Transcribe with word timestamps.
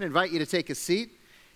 I 0.00 0.04
invite 0.04 0.30
you 0.30 0.38
to 0.38 0.46
take 0.46 0.70
a 0.70 0.76
seat 0.76 1.10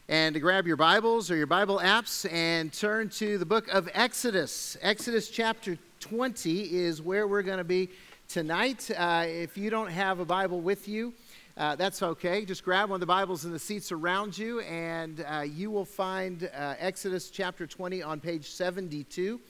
and 0.09 0.35
to 0.35 0.41
grab 0.41 0.67
your 0.67 0.77
Bibles 0.77 1.31
or 1.31 1.37
your 1.37 1.47
Bible 1.47 1.79
apps 1.79 2.29
and 2.33 2.73
turn 2.73 3.09
to 3.11 3.39
the 3.39 3.47
book 3.47 3.69
of 3.69 3.89
Exodus. 3.95 4.77
Exodus 4.83 5.29
chapter 5.29 5.79
20 6.01 6.75
is 6.75 7.01
where 7.01 7.29
we're 7.29 7.43
going 7.43 7.59
to 7.59 7.65
be 7.65 7.89
tonight. 8.27 8.91
Uh, 8.99 9.27
if 9.29 9.57
you 9.57 9.71
don't 9.71 9.93
have 9.93 10.19
a 10.19 10.25
Bible 10.25 10.61
with 10.61 10.89
you, 10.89 11.15
uh, 11.57 11.77
that's 11.77 12.03
okay. 12.03 12.45
Just 12.45 12.65
grab 12.65 12.91
one 12.91 12.97
of 12.97 13.01
the 13.01 13.07
Bibles 13.07 13.45
in 13.45 13.53
the 13.53 13.61
seats 13.61 13.93
around 13.93 14.37
you, 14.37 14.59
and 14.63 15.25
uh, 15.31 15.43
you 15.43 15.71
will 15.71 15.85
find 15.85 16.51
uh, 16.53 16.75
Exodus 16.81 17.31
chapter 17.31 17.65
20 17.65 18.03
on 18.03 18.19
page 18.19 18.51
72. 18.51 19.41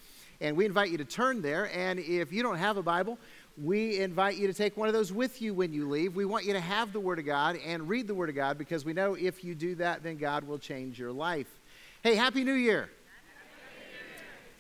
And 0.43 0.55
we 0.55 0.67
invite 0.67 0.91
you 0.91 0.99
to 0.99 1.05
turn 1.05 1.41
there. 1.41 1.71
And 1.75 1.99
if 1.99 2.31
you 2.31 2.43
don't 2.43 2.59
have 2.59 2.77
a 2.77 2.83
Bible, 2.83 3.17
we 3.61 3.99
invite 4.01 4.37
you 4.37 4.47
to 4.47 4.55
take 4.55 4.77
one 4.77 4.89
of 4.89 4.95
those 4.95 5.13
with 5.13 5.43
you 5.43 5.55
when 5.55 5.73
you 5.73 5.89
leave. 5.89 6.15
We 6.15 6.25
want 6.25 6.45
you 6.45 6.53
to 6.55 6.61
have 6.61 6.93
the 6.93 7.01
Word 7.01 7.19
of 7.19 7.27
God 7.27 7.59
and 7.65 7.89
read 7.89 8.07
the 8.07 8.15
Word 8.15 8.29
of 8.29 8.35
God 8.35 8.57
because 8.59 8.85
we 8.85 8.93
know 8.93 9.15
if 9.15 9.45
you 9.45 9.55
do 9.55 9.75
that, 9.77 10.03
then 10.03 10.17
God 10.17 10.45
will 10.45 10.59
change 10.59 10.99
your 10.99 11.13
life. 11.13 11.49
Hey, 12.03 12.15
Happy 12.15 12.45
New 12.45 12.55
Year! 12.55 12.89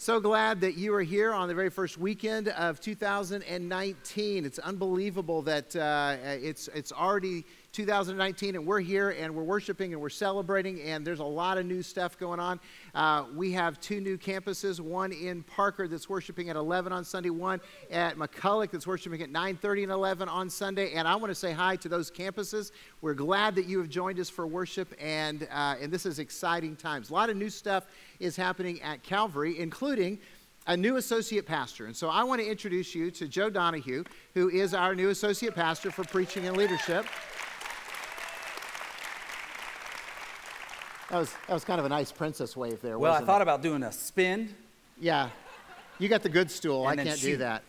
So 0.02 0.18
glad 0.18 0.62
that 0.62 0.76
you 0.76 0.92
are 0.94 1.02
here 1.02 1.32
on 1.32 1.46
the 1.46 1.54
very 1.54 1.70
first 1.70 1.96
weekend 1.96 2.48
of 2.48 2.80
2019. 2.80 4.44
It's 4.44 4.58
unbelievable 4.58 5.42
that 5.42 5.76
uh, 5.76 6.16
it's, 6.24 6.66
it's 6.74 6.90
already 6.90 7.44
2019 7.72 8.54
and 8.54 8.66
we're 8.66 8.80
here 8.80 9.10
and 9.10 9.34
we're 9.34 9.42
worshiping 9.42 9.92
and 9.92 10.02
we're 10.02 10.10
celebrating, 10.10 10.80
and 10.82 11.06
there's 11.06 11.20
a 11.20 11.24
lot 11.24 11.56
of 11.56 11.64
new 11.64 11.82
stuff 11.82 12.18
going 12.18 12.38
on. 12.38 12.60
Uh, 12.94 13.24
we 13.34 13.50
have 13.52 13.80
two 13.80 14.00
new 14.00 14.18
campuses 14.18 14.78
one 14.78 15.10
in 15.12 15.42
Parker 15.42 15.88
that's 15.88 16.08
worshiping 16.08 16.50
at 16.50 16.56
11 16.56 16.92
on 16.92 17.04
Sunday, 17.04 17.30
one 17.30 17.60
at 17.90 18.16
McCulloch 18.16 18.70
that's 18.70 18.86
worshiping 18.86 19.22
at 19.22 19.30
9:30 19.30 19.84
and 19.84 19.92
11 19.92 20.28
on 20.28 20.50
Sunday. 20.50 20.92
And 20.92 21.08
I 21.08 21.16
want 21.16 21.30
to 21.30 21.34
say 21.34 21.52
hi 21.52 21.76
to 21.76 21.88
those 21.88 22.10
campuses. 22.10 22.72
We're 23.00 23.14
glad 23.14 23.54
that 23.54 23.66
you 23.66 23.78
have 23.78 23.88
joined 23.88 24.20
us 24.20 24.28
for 24.28 24.46
worship, 24.46 24.94
and, 25.00 25.48
uh, 25.50 25.76
and 25.80 25.90
this 25.90 26.04
is 26.04 26.18
exciting 26.18 26.76
times. 26.76 27.08
A 27.08 27.14
lot 27.14 27.30
of 27.30 27.36
new 27.36 27.50
stuff 27.50 27.86
is 28.20 28.36
happening 28.36 28.82
at 28.82 29.02
Calvary, 29.02 29.58
including 29.58 30.18
a 30.66 30.76
new 30.76 30.96
associate 30.96 31.46
pastor. 31.46 31.86
And 31.86 31.96
so 31.96 32.08
I 32.08 32.22
want 32.22 32.40
to 32.40 32.46
introduce 32.46 32.94
you 32.94 33.10
to 33.12 33.26
Joe 33.26 33.50
Donahue, 33.50 34.04
who 34.34 34.48
is 34.48 34.74
our 34.74 34.94
new 34.94 35.08
associate 35.08 35.54
pastor 35.54 35.90
for 35.90 36.04
preaching 36.04 36.46
and 36.46 36.56
leadership. 36.56 37.06
That 41.12 41.18
was, 41.18 41.34
that 41.46 41.52
was 41.52 41.62
kind 41.62 41.78
of 41.78 41.84
a 41.84 41.90
nice 41.90 42.10
princess 42.10 42.56
wave 42.56 42.80
there. 42.80 42.98
Well, 42.98 43.12
I 43.12 43.20
thought 43.20 43.42
it? 43.42 43.44
about 43.44 43.60
doing 43.60 43.82
a 43.82 43.92
spin. 43.92 44.54
Yeah. 44.98 45.28
You 45.98 46.08
got 46.08 46.22
the 46.22 46.30
good 46.30 46.50
stool. 46.50 46.86
I 46.86 46.96
can't 46.96 47.18
shoot. 47.18 47.32
do 47.32 47.36
that. 47.36 47.62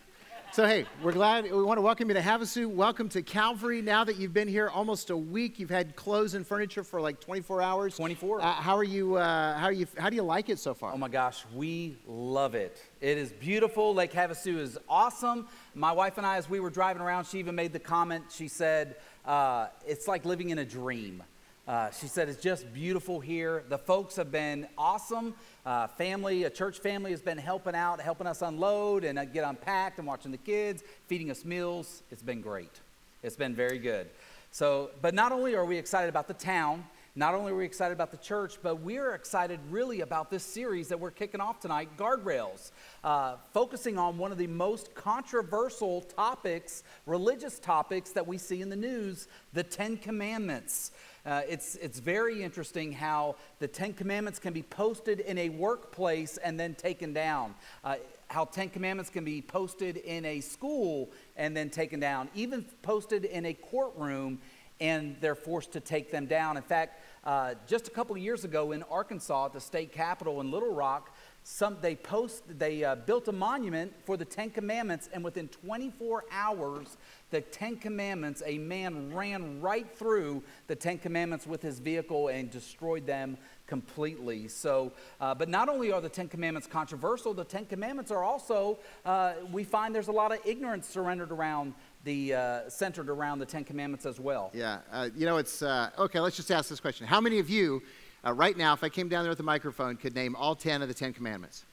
So, 0.53 0.65
hey, 0.65 0.85
we're 1.01 1.11
glad. 1.11 1.43
We 1.43 1.61
want 1.61 1.77
to 1.77 1.81
welcome 1.81 2.07
you 2.07 2.13
to 2.13 2.21
Havasu. 2.21 2.67
Welcome 2.67 3.09
to 3.09 3.21
Calvary. 3.21 3.81
Now 3.81 4.05
that 4.05 4.15
you've 4.15 4.33
been 4.33 4.47
here 4.47 4.69
almost 4.69 5.09
a 5.09 5.17
week, 5.17 5.59
you've 5.59 5.69
had 5.69 5.97
clothes 5.97 6.35
and 6.35 6.47
furniture 6.47 6.85
for 6.85 7.01
like 7.01 7.19
24 7.19 7.61
hours. 7.61 7.97
24. 7.97 8.39
Uh, 8.39 8.53
how 8.53 8.77
are 8.77 8.83
you? 8.85 9.17
Uh, 9.17 9.57
how 9.57 9.65
are 9.65 9.73
you? 9.73 9.87
How 9.97 10.09
do 10.09 10.15
you 10.15 10.23
like 10.23 10.47
it 10.47 10.57
so 10.57 10.73
far? 10.73 10.93
Oh 10.93 10.97
my 10.97 11.09
gosh, 11.09 11.43
we 11.53 11.97
love 12.07 12.55
it. 12.55 12.81
It 13.01 13.17
is 13.17 13.33
beautiful. 13.33 13.93
Lake 13.93 14.13
Havasu 14.13 14.57
is 14.57 14.77
awesome. 14.87 15.49
My 15.75 15.91
wife 15.91 16.17
and 16.17 16.25
I, 16.25 16.37
as 16.37 16.49
we 16.49 16.61
were 16.61 16.69
driving 16.69 17.01
around, 17.01 17.25
she 17.25 17.39
even 17.39 17.55
made 17.55 17.73
the 17.73 17.79
comment. 17.79 18.23
She 18.29 18.47
said, 18.47 18.95
uh, 19.25 19.67
"It's 19.85 20.07
like 20.07 20.23
living 20.23 20.51
in 20.51 20.59
a 20.59 20.65
dream." 20.65 21.23
Uh, 21.65 21.89
she 21.91 22.07
said, 22.07 22.27
It's 22.27 22.41
just 22.41 22.73
beautiful 22.73 23.21
here. 23.21 23.63
The 23.69 23.77
folks 23.77 24.17
have 24.17 24.31
been 24.31 24.67
awesome. 24.77 25.33
Uh, 25.65 25.87
family, 25.87 26.43
a 26.43 26.49
church 26.49 26.79
family 26.79 27.11
has 27.11 27.21
been 27.21 27.37
helping 27.37 27.73
out, 27.73 28.01
helping 28.01 28.27
us 28.27 28.41
unload 28.41 29.05
and 29.05 29.17
uh, 29.17 29.23
get 29.25 29.45
unpacked 29.45 29.97
and 29.97 30.05
watching 30.05 30.31
the 30.31 30.37
kids, 30.37 30.83
feeding 31.07 31.31
us 31.31 31.45
meals. 31.45 32.03
It's 32.11 32.21
been 32.21 32.41
great. 32.41 32.81
It's 33.21 33.37
been 33.37 33.55
very 33.55 33.79
good. 33.79 34.09
So, 34.51 34.91
but 35.01 35.13
not 35.13 35.31
only 35.31 35.55
are 35.55 35.65
we 35.65 35.77
excited 35.77 36.09
about 36.09 36.27
the 36.27 36.33
town, 36.33 36.83
not 37.15 37.35
only 37.35 37.51
are 37.51 37.55
we 37.55 37.65
excited 37.65 37.93
about 37.93 38.11
the 38.11 38.17
church, 38.17 38.57
but 38.61 38.81
we're 38.81 39.13
excited 39.13 39.59
really 39.69 40.01
about 40.01 40.31
this 40.31 40.43
series 40.43 40.87
that 40.89 40.99
we're 40.99 41.11
kicking 41.11 41.39
off 41.39 41.59
tonight, 41.59 41.89
Guardrails, 41.95 42.71
uh, 43.03 43.35
focusing 43.53 43.99
on 43.99 44.17
one 44.17 44.31
of 44.31 44.39
the 44.39 44.47
most 44.47 44.95
controversial 44.95 46.01
topics, 46.01 46.83
religious 47.05 47.59
topics 47.59 48.09
that 48.11 48.25
we 48.25 48.39
see 48.39 48.61
in 48.61 48.69
the 48.69 48.75
news 48.75 49.27
the 49.53 49.63
Ten 49.63 49.95
Commandments. 49.95 50.91
Uh, 51.25 51.41
it's, 51.47 51.75
it's 51.75 51.99
very 51.99 52.43
interesting 52.43 52.91
how 52.91 53.35
the 53.59 53.67
Ten 53.67 53.93
Commandments 53.93 54.39
can 54.39 54.51
be 54.51 54.63
posted 54.63 55.21
in 55.21 55.37
a 55.37 55.49
workplace 55.49 56.37
and 56.37 56.59
then 56.59 56.75
taken 56.75 57.13
down. 57.13 57.55
Uh, 57.83 57.95
how 58.27 58.43
Ten 58.45 58.69
Commandments 58.69 59.09
can 59.09 59.23
be 59.23 59.41
posted 59.41 59.97
in 59.97 60.25
a 60.25 60.41
school 60.41 61.11
and 61.37 61.55
then 61.55 61.69
taken 61.69 61.99
down, 61.99 62.27
even 62.35 62.65
posted 62.81 63.23
in 63.25 63.45
a 63.45 63.53
courtroom 63.53 64.39
and 64.81 65.15
they're 65.21 65.35
forced 65.35 65.71
to 65.71 65.79
take 65.79 66.11
them 66.11 66.25
down. 66.25 66.57
In 66.57 66.63
fact, 66.63 67.01
uh, 67.23 67.53
just 67.67 67.87
a 67.87 67.91
couple 67.91 68.15
of 68.15 68.21
years 68.21 68.43
ago 68.43 68.73
in 68.73 68.83
Arkansas 68.83 69.45
at 69.45 69.53
the 69.53 69.61
state 69.61 69.93
capitol 69.93 70.41
in 70.41 70.51
Little 70.51 70.73
Rock, 70.73 71.15
some, 71.43 71.77
they, 71.81 71.95
post, 71.95 72.43
they 72.57 72.83
uh, 72.83 72.95
built 72.95 73.27
a 73.27 73.31
monument 73.31 73.93
for 74.05 74.15
the 74.15 74.25
Ten 74.25 74.49
Commandments, 74.49 75.09
and 75.13 75.23
within 75.23 75.49
24 75.49 76.25
hours, 76.31 76.97
the 77.31 77.41
Ten 77.41 77.75
Commandments, 77.75 78.41
a 78.45 78.57
man 78.57 79.13
ran 79.13 79.59
right 79.59 79.87
through 79.97 80.41
the 80.67 80.75
Ten 80.75 80.97
Commandments 80.97 81.45
with 81.45 81.61
his 81.61 81.79
vehicle 81.79 82.29
and 82.29 82.49
destroyed 82.49 83.05
them 83.05 83.37
completely. 83.67 84.47
So, 84.47 84.93
uh, 85.19 85.35
but 85.35 85.49
not 85.49 85.67
only 85.67 85.91
are 85.91 85.99
the 85.99 86.09
Ten 86.09 86.29
Commandments 86.29 86.67
controversial, 86.67 87.33
the 87.33 87.43
Ten 87.43 87.65
Commandments 87.65 88.11
are 88.11 88.23
also, 88.23 88.79
uh, 89.05 89.33
we 89.51 89.63
find 89.63 89.93
there's 89.93 90.07
a 90.07 90.13
lot 90.13 90.31
of 90.31 90.39
ignorance 90.45 90.87
surrendered 90.87 91.31
around 91.31 91.73
the, 92.05 92.33
uh, 92.33 92.69
centered 92.69 93.09
around 93.09 93.39
the 93.39 93.45
Ten 93.45 93.63
Commandments 93.63 94.05
as 94.05 94.19
well. 94.19 94.51
Yeah, 94.53 94.79
uh, 94.91 95.09
you 95.15 95.25
know, 95.25 95.37
it's, 95.37 95.61
uh, 95.61 95.89
okay, 95.97 96.19
let's 96.19 96.35
just 96.35 96.51
ask 96.51 96.69
this 96.69 96.79
question. 96.79 97.07
How 97.07 97.19
many 97.19 97.39
of 97.39 97.49
you 97.49 97.81
uh, 98.25 98.33
right 98.33 98.55
now, 98.55 98.73
if 98.73 98.83
I 98.83 98.89
came 98.89 99.09
down 99.09 99.23
there 99.23 99.29
with 99.31 99.39
a 99.39 99.43
microphone, 99.43 99.97
could 99.97 100.15
name 100.15 100.35
all 100.35 100.55
10 100.55 100.81
of 100.81 100.87
the 100.87 100.93
10 100.93 101.13
commandments. 101.13 101.65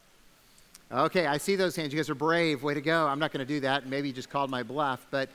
Okay, 0.93 1.27
I 1.27 1.37
see 1.37 1.55
those 1.55 1.77
hands. 1.77 1.93
You 1.93 1.99
guys 1.99 2.11
are 2.11 2.17
brave. 2.17 2.65
Way 2.65 2.75
to 2.75 2.81
go. 2.81 3.07
I'm 3.07 3.21
not 3.21 3.33
going 3.33 3.47
to 3.47 3.53
do 3.53 3.61
that. 3.61 3.87
Maybe 3.87 4.09
you 4.09 4.15
just 4.15 4.31
called 4.31 4.51
my 4.51 4.65
bluff. 4.65 5.07
But, 5.13 5.29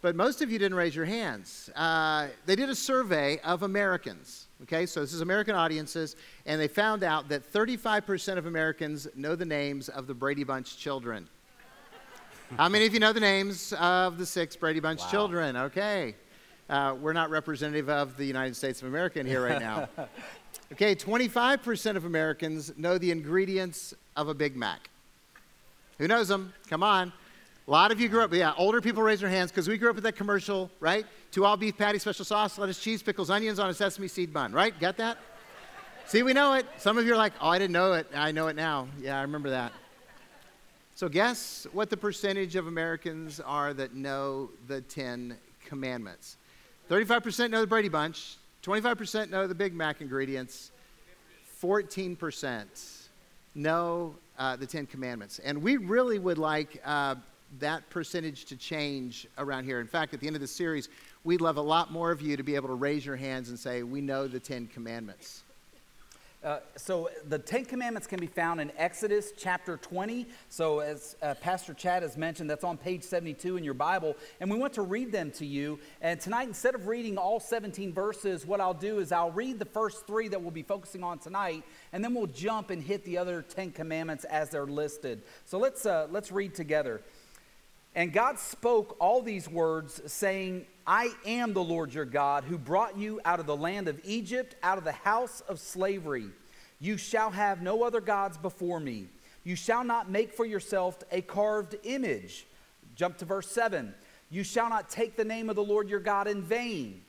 but 0.00 0.16
most 0.16 0.42
of 0.42 0.50
you 0.50 0.58
didn't 0.58 0.76
raise 0.76 0.96
your 0.96 1.04
hands. 1.04 1.70
Uh, 1.76 2.26
they 2.44 2.56
did 2.56 2.68
a 2.68 2.74
survey 2.74 3.38
of 3.44 3.62
Americans. 3.62 4.48
Okay, 4.64 4.86
so 4.86 5.00
this 5.00 5.12
is 5.12 5.20
American 5.20 5.54
audiences, 5.54 6.16
and 6.46 6.60
they 6.60 6.68
found 6.68 7.04
out 7.04 7.28
that 7.28 7.52
35% 7.52 8.38
of 8.38 8.46
Americans 8.46 9.06
know 9.14 9.36
the 9.36 9.44
names 9.44 9.88
of 9.88 10.08
the 10.08 10.14
Brady 10.14 10.44
Bunch 10.44 10.76
children. 10.76 11.28
How 12.56 12.68
many 12.68 12.86
of 12.86 12.92
you 12.92 13.00
know 13.00 13.12
the 13.12 13.20
names 13.20 13.72
of 13.74 14.18
the 14.18 14.26
six 14.26 14.56
Brady 14.56 14.80
Bunch 14.80 15.00
wow. 15.00 15.08
children? 15.08 15.56
Okay. 15.56 16.14
Uh, 16.72 16.94
we're 16.94 17.12
not 17.12 17.28
representative 17.28 17.90
of 17.90 18.16
the 18.16 18.24
United 18.24 18.56
States 18.56 18.80
of 18.80 18.88
America 18.88 19.20
in 19.20 19.26
here 19.26 19.44
right 19.44 19.60
now. 19.60 19.86
okay, 20.72 20.94
25% 20.94 21.96
of 21.96 22.06
Americans 22.06 22.72
know 22.78 22.96
the 22.96 23.10
ingredients 23.10 23.92
of 24.16 24.28
a 24.28 24.34
Big 24.34 24.56
Mac. 24.56 24.88
Who 25.98 26.08
knows 26.08 26.28
them? 26.28 26.54
Come 26.70 26.82
on. 26.82 27.12
A 27.68 27.70
lot 27.70 27.92
of 27.92 28.00
you 28.00 28.08
grew 28.08 28.22
up, 28.22 28.32
yeah, 28.32 28.54
older 28.56 28.80
people 28.80 29.02
raise 29.02 29.20
their 29.20 29.28
hands 29.28 29.50
because 29.50 29.68
we 29.68 29.76
grew 29.76 29.90
up 29.90 29.96
with 29.96 30.04
that 30.04 30.16
commercial, 30.16 30.70
right? 30.80 31.04
Two 31.30 31.44
all 31.44 31.58
beef 31.58 31.76
patty, 31.76 31.98
special 31.98 32.24
sauce, 32.24 32.56
lettuce, 32.56 32.80
cheese, 32.80 33.02
pickles, 33.02 33.28
onions 33.28 33.58
on 33.58 33.68
a 33.68 33.74
sesame 33.74 34.08
seed 34.08 34.32
bun, 34.32 34.50
right? 34.54 34.72
Got 34.80 34.96
that? 34.96 35.18
See, 36.06 36.22
we 36.22 36.32
know 36.32 36.54
it. 36.54 36.64
Some 36.78 36.96
of 36.96 37.04
you 37.04 37.12
are 37.12 37.18
like, 37.18 37.34
oh, 37.42 37.50
I 37.50 37.58
didn't 37.58 37.72
know 37.72 37.92
it. 37.92 38.06
I 38.14 38.32
know 38.32 38.48
it 38.48 38.56
now. 38.56 38.88
Yeah, 38.98 39.18
I 39.18 39.22
remember 39.22 39.50
that. 39.50 39.72
So, 40.94 41.10
guess 41.10 41.66
what 41.74 41.90
the 41.90 41.98
percentage 41.98 42.56
of 42.56 42.66
Americans 42.66 43.40
are 43.40 43.74
that 43.74 43.94
know 43.94 44.48
the 44.68 44.80
Ten 44.80 45.36
Commandments? 45.66 46.38
35% 46.92 47.48
know 47.48 47.62
the 47.62 47.66
Brady 47.66 47.88
Bunch, 47.88 48.36
25% 48.62 49.30
know 49.30 49.46
the 49.46 49.54
Big 49.54 49.72
Mac 49.72 50.02
ingredients, 50.02 50.72
14% 51.62 52.66
know 53.54 54.14
uh, 54.38 54.56
the 54.56 54.66
Ten 54.66 54.84
Commandments. 54.84 55.38
And 55.38 55.62
we 55.62 55.78
really 55.78 56.18
would 56.18 56.36
like 56.36 56.82
uh, 56.84 57.14
that 57.60 57.88
percentage 57.88 58.44
to 58.44 58.56
change 58.56 59.26
around 59.38 59.64
here. 59.64 59.80
In 59.80 59.86
fact, 59.86 60.12
at 60.12 60.20
the 60.20 60.26
end 60.26 60.36
of 60.36 60.42
the 60.42 60.46
series, 60.46 60.90
we'd 61.24 61.40
love 61.40 61.56
a 61.56 61.62
lot 61.62 61.90
more 61.90 62.10
of 62.10 62.20
you 62.20 62.36
to 62.36 62.42
be 62.42 62.56
able 62.56 62.68
to 62.68 62.74
raise 62.74 63.06
your 63.06 63.16
hands 63.16 63.48
and 63.48 63.58
say, 63.58 63.82
We 63.82 64.02
know 64.02 64.28
the 64.28 64.38
Ten 64.38 64.66
Commandments. 64.66 65.44
Uh, 66.44 66.58
so 66.76 67.08
the 67.28 67.38
Ten 67.38 67.64
Commandments 67.64 68.08
can 68.08 68.18
be 68.18 68.26
found 68.26 68.60
in 68.60 68.72
Exodus 68.76 69.32
chapter 69.36 69.76
20. 69.76 70.26
So 70.48 70.80
as 70.80 71.14
uh, 71.22 71.34
Pastor 71.34 71.72
Chad 71.72 72.02
has 72.02 72.16
mentioned, 72.16 72.50
that's 72.50 72.64
on 72.64 72.76
page 72.76 73.04
72 73.04 73.56
in 73.56 73.62
your 73.62 73.74
Bible. 73.74 74.16
And 74.40 74.50
we 74.50 74.58
want 74.58 74.72
to 74.72 74.82
read 74.82 75.12
them 75.12 75.30
to 75.32 75.46
you. 75.46 75.78
And 76.00 76.20
tonight, 76.20 76.48
instead 76.48 76.74
of 76.74 76.88
reading 76.88 77.16
all 77.16 77.38
17 77.38 77.92
verses, 77.92 78.44
what 78.44 78.60
I'll 78.60 78.74
do 78.74 78.98
is 78.98 79.12
I'll 79.12 79.30
read 79.30 79.60
the 79.60 79.66
first 79.66 80.04
three 80.04 80.26
that 80.28 80.42
we'll 80.42 80.50
be 80.50 80.64
focusing 80.64 81.04
on 81.04 81.20
tonight, 81.20 81.62
and 81.92 82.02
then 82.02 82.12
we'll 82.12 82.26
jump 82.26 82.70
and 82.70 82.82
hit 82.82 83.04
the 83.04 83.18
other 83.18 83.42
Ten 83.42 83.70
Commandments 83.70 84.24
as 84.24 84.50
they're 84.50 84.66
listed. 84.66 85.22
So 85.44 85.58
let's, 85.58 85.86
uh, 85.86 86.08
let's 86.10 86.32
read 86.32 86.56
together. 86.56 87.02
And 87.94 88.12
God 88.12 88.38
spoke 88.40 88.96
all 88.98 89.22
these 89.22 89.48
words, 89.48 90.00
saying, 90.10 90.66
I 90.86 91.12
am 91.24 91.52
the 91.52 91.62
Lord 91.62 91.94
your 91.94 92.04
God, 92.04 92.44
who 92.44 92.58
brought 92.58 92.96
you 92.96 93.20
out 93.24 93.40
of 93.40 93.46
the 93.46 93.56
land 93.56 93.88
of 93.88 94.00
Egypt, 94.04 94.56
out 94.62 94.78
of 94.78 94.84
the 94.84 94.92
house 94.92 95.40
of 95.48 95.60
slavery. 95.60 96.26
You 96.80 96.96
shall 96.96 97.30
have 97.30 97.62
no 97.62 97.84
other 97.84 98.00
gods 98.00 98.36
before 98.36 98.80
me. 98.80 99.06
You 99.44 99.56
shall 99.56 99.84
not 99.84 100.10
make 100.10 100.32
for 100.32 100.44
yourself 100.44 100.98
a 101.10 101.20
carved 101.20 101.76
image. 101.84 102.46
Jump 102.94 103.18
to 103.18 103.24
verse 103.24 103.50
7. 103.50 103.94
You 104.30 104.44
shall 104.44 104.68
not 104.68 104.88
take 104.88 105.16
the 105.16 105.24
name 105.24 105.50
of 105.50 105.56
the 105.56 105.64
Lord 105.64 105.88
your 105.88 106.00
God 106.00 106.26
in 106.26 106.42
vain. 106.42 107.02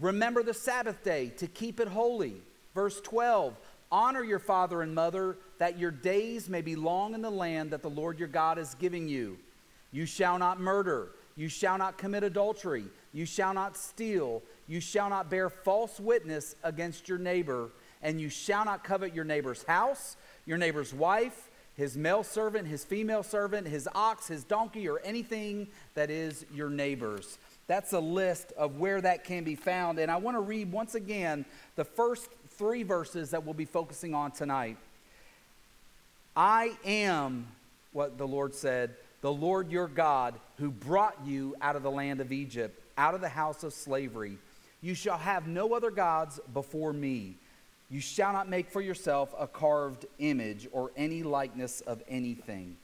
Remember 0.00 0.42
the 0.42 0.54
Sabbath 0.54 1.02
day 1.02 1.28
to 1.38 1.46
keep 1.46 1.80
it 1.80 1.88
holy. 1.88 2.40
Verse 2.74 3.00
12 3.00 3.56
Honor 3.90 4.24
your 4.24 4.38
father 4.40 4.82
and 4.82 4.94
mother, 4.94 5.38
that 5.58 5.78
your 5.78 5.90
days 5.90 6.48
may 6.48 6.60
be 6.60 6.74
long 6.74 7.14
in 7.14 7.22
the 7.22 7.30
land 7.30 7.70
that 7.70 7.82
the 7.82 7.90
Lord 7.90 8.18
your 8.18 8.28
God 8.28 8.58
is 8.58 8.74
giving 8.74 9.08
you. 9.08 9.38
You 9.92 10.06
shall 10.06 10.38
not 10.38 10.60
murder. 10.60 11.10
You 11.36 11.48
shall 11.48 11.76
not 11.76 11.98
commit 11.98 12.24
adultery. 12.24 12.84
You 13.12 13.26
shall 13.26 13.52
not 13.52 13.76
steal. 13.76 14.42
You 14.66 14.80
shall 14.80 15.10
not 15.10 15.30
bear 15.30 15.50
false 15.50 16.00
witness 16.00 16.56
against 16.62 17.08
your 17.08 17.18
neighbor. 17.18 17.70
And 18.02 18.20
you 18.20 18.28
shall 18.28 18.64
not 18.64 18.82
covet 18.82 19.14
your 19.14 19.24
neighbor's 19.24 19.62
house, 19.64 20.16
your 20.46 20.58
neighbor's 20.58 20.94
wife, 20.94 21.50
his 21.76 21.96
male 21.96 22.22
servant, 22.22 22.66
his 22.66 22.84
female 22.84 23.22
servant, 23.22 23.68
his 23.68 23.88
ox, 23.94 24.28
his 24.28 24.44
donkey, 24.44 24.88
or 24.88 24.98
anything 25.00 25.68
that 25.94 26.10
is 26.10 26.46
your 26.54 26.70
neighbor's. 26.70 27.38
That's 27.66 27.92
a 27.92 28.00
list 28.00 28.52
of 28.52 28.78
where 28.78 29.00
that 29.00 29.24
can 29.24 29.44
be 29.44 29.56
found. 29.56 29.98
And 29.98 30.10
I 30.10 30.16
want 30.16 30.36
to 30.36 30.40
read 30.40 30.72
once 30.72 30.94
again 30.94 31.44
the 31.74 31.84
first 31.84 32.28
three 32.50 32.82
verses 32.82 33.30
that 33.30 33.44
we'll 33.44 33.54
be 33.54 33.66
focusing 33.66 34.14
on 34.14 34.30
tonight. 34.30 34.78
I 36.34 36.76
am 36.84 37.46
what 37.92 38.18
the 38.18 38.26
Lord 38.26 38.54
said, 38.54 38.94
the 39.26 39.32
Lord 39.32 39.72
your 39.72 39.88
God, 39.88 40.36
who 40.58 40.70
brought 40.70 41.16
you 41.26 41.56
out 41.60 41.74
of 41.74 41.82
the 41.82 41.90
land 41.90 42.20
of 42.20 42.30
Egypt, 42.30 42.80
out 42.96 43.12
of 43.12 43.20
the 43.20 43.28
house 43.28 43.64
of 43.64 43.72
slavery. 43.72 44.38
You 44.80 44.94
shall 44.94 45.18
have 45.18 45.48
no 45.48 45.74
other 45.74 45.90
gods 45.90 46.38
before 46.54 46.92
me. 46.92 47.34
You 47.90 47.98
shall 47.98 48.32
not 48.32 48.48
make 48.48 48.70
for 48.70 48.80
yourself 48.80 49.34
a 49.36 49.48
carved 49.48 50.06
image 50.20 50.68
or 50.70 50.92
any 50.96 51.24
likeness 51.24 51.80
of 51.80 52.04
anything. 52.08 52.76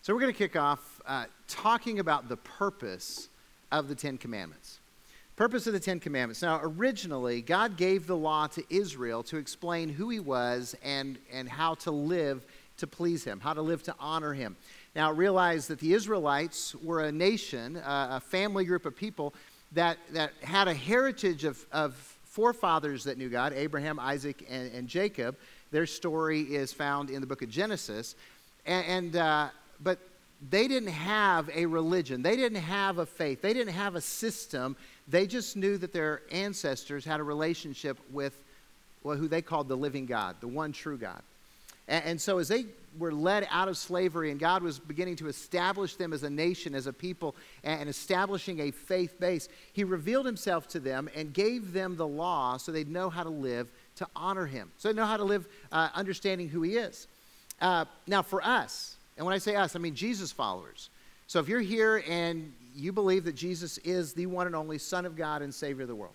So, 0.00 0.14
we're 0.14 0.20
going 0.20 0.32
to 0.32 0.38
kick 0.38 0.56
off 0.56 1.02
uh, 1.06 1.26
talking 1.48 1.98
about 1.98 2.30
the 2.30 2.38
purpose 2.38 3.28
of 3.70 3.88
the 3.88 3.94
Ten 3.94 4.16
Commandments. 4.16 4.78
Purpose 5.36 5.66
of 5.66 5.74
the 5.74 5.80
Ten 5.80 6.00
Commandments. 6.00 6.40
Now, 6.40 6.60
originally, 6.62 7.42
God 7.42 7.76
gave 7.76 8.06
the 8.06 8.16
law 8.16 8.46
to 8.46 8.64
Israel 8.70 9.22
to 9.24 9.36
explain 9.36 9.90
who 9.90 10.08
He 10.08 10.18
was 10.18 10.74
and, 10.82 11.18
and 11.30 11.46
how 11.46 11.74
to 11.74 11.90
live 11.90 12.46
to 12.78 12.86
please 12.86 13.24
Him, 13.24 13.40
how 13.40 13.52
to 13.52 13.60
live 13.62 13.82
to 13.82 13.94
honor 14.00 14.32
Him. 14.32 14.56
Now, 14.96 15.12
realize 15.12 15.68
that 15.68 15.78
the 15.78 15.92
Israelites 15.92 16.74
were 16.76 17.02
a 17.02 17.12
nation, 17.12 17.80
a 17.84 18.20
family 18.20 18.64
group 18.64 18.86
of 18.86 18.96
people 18.96 19.34
that, 19.72 19.98
that 20.12 20.32
had 20.42 20.68
a 20.68 20.74
heritage 20.74 21.44
of, 21.44 21.64
of 21.72 21.94
forefathers 22.24 23.04
that 23.04 23.18
knew 23.18 23.28
God 23.28 23.52
Abraham, 23.52 23.98
Isaac, 23.98 24.46
and, 24.48 24.72
and 24.72 24.88
Jacob. 24.88 25.36
Their 25.70 25.86
story 25.86 26.42
is 26.42 26.72
found 26.72 27.10
in 27.10 27.20
the 27.20 27.26
book 27.26 27.42
of 27.42 27.50
Genesis. 27.50 28.14
And, 28.64 28.86
and 28.86 29.16
uh, 29.16 29.48
but 29.80 29.98
they 30.50 30.68
didn't 30.68 30.90
have 30.90 31.50
a 31.54 31.66
religion, 31.66 32.22
they 32.22 32.36
didn't 32.36 32.62
have 32.62 32.98
a 32.98 33.06
faith, 33.06 33.42
they 33.42 33.52
didn't 33.52 33.74
have 33.74 33.94
a 33.94 34.00
system. 34.00 34.76
They 35.08 35.26
just 35.26 35.56
knew 35.56 35.78
that 35.78 35.92
their 35.92 36.22
ancestors 36.30 37.04
had 37.04 37.18
a 37.18 37.22
relationship 37.22 37.98
with 38.10 38.36
well, 39.02 39.16
who 39.16 39.28
they 39.28 39.42
called 39.42 39.68
the 39.68 39.76
living 39.76 40.06
God, 40.06 40.36
the 40.40 40.48
one 40.48 40.72
true 40.72 40.98
God. 40.98 41.22
And, 41.86 42.04
and 42.04 42.20
so, 42.20 42.38
as 42.38 42.48
they 42.48 42.66
were 42.96 43.12
led 43.12 43.46
out 43.50 43.68
of 43.68 43.76
slavery 43.76 44.30
and 44.30 44.40
God 44.40 44.62
was 44.62 44.78
beginning 44.78 45.16
to 45.16 45.28
establish 45.28 45.96
them 45.96 46.12
as 46.12 46.22
a 46.22 46.30
nation, 46.30 46.74
as 46.74 46.86
a 46.86 46.92
people, 46.92 47.36
and, 47.64 47.88
establishing 47.88 48.60
a 48.60 48.70
faith 48.70 49.18
base, 49.18 49.48
He 49.72 49.84
revealed 49.84 50.26
Himself 50.26 50.68
to 50.68 50.80
them 50.80 51.08
and 51.14 51.32
gave 51.32 51.72
them 51.72 51.96
the 51.96 52.06
law 52.06 52.56
so 52.56 52.72
they'd 52.72 52.88
know 52.88 53.10
how 53.10 53.22
to 53.22 53.30
live 53.30 53.70
to 53.96 54.06
honor 54.14 54.46
Him, 54.46 54.70
so 54.78 54.88
they 54.88 54.94
know 54.94 55.06
how 55.06 55.16
to 55.16 55.24
live 55.24 55.46
uh, 55.72 55.88
understanding 55.94 56.48
who 56.48 56.62
He 56.62 56.76
is. 56.76 57.06
Uh, 57.60 57.84
now, 58.06 58.22
for 58.22 58.42
us, 58.44 58.96
and 59.16 59.26
when 59.26 59.34
I 59.34 59.38
say 59.38 59.56
us, 59.56 59.74
I 59.74 59.80
mean 59.80 59.94
Jesus 59.94 60.30
followers. 60.30 60.90
So 61.26 61.40
if 61.40 61.48
you're 61.48 61.60
here 61.60 62.02
and 62.08 62.52
you 62.74 62.92
believe 62.92 63.24
that 63.24 63.34
Jesus 63.34 63.78
is 63.78 64.14
the 64.14 64.26
one 64.26 64.46
and 64.46 64.56
only 64.56 64.78
Son 64.78 65.04
of 65.04 65.16
God 65.16 65.42
and 65.42 65.52
Savior 65.52 65.82
of 65.82 65.88
the 65.88 65.94
world, 65.94 66.14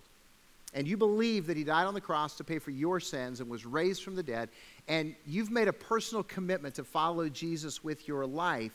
and 0.74 0.88
you 0.88 0.96
believe 0.96 1.46
that 1.46 1.56
He 1.56 1.64
died 1.64 1.86
on 1.86 1.94
the 1.94 2.00
cross 2.00 2.36
to 2.36 2.44
pay 2.44 2.58
for 2.58 2.72
your 2.72 2.98
sins 2.98 3.40
and 3.40 3.48
was 3.48 3.64
raised 3.64 4.02
from 4.02 4.16
the 4.16 4.22
dead, 4.22 4.48
and 4.88 5.14
you've 5.26 5.50
made 5.50 5.68
a 5.68 5.72
personal 5.72 6.22
commitment 6.22 6.74
to 6.76 6.84
follow 6.84 7.28
Jesus 7.28 7.82
with 7.82 8.06
your 8.06 8.26
life, 8.26 8.72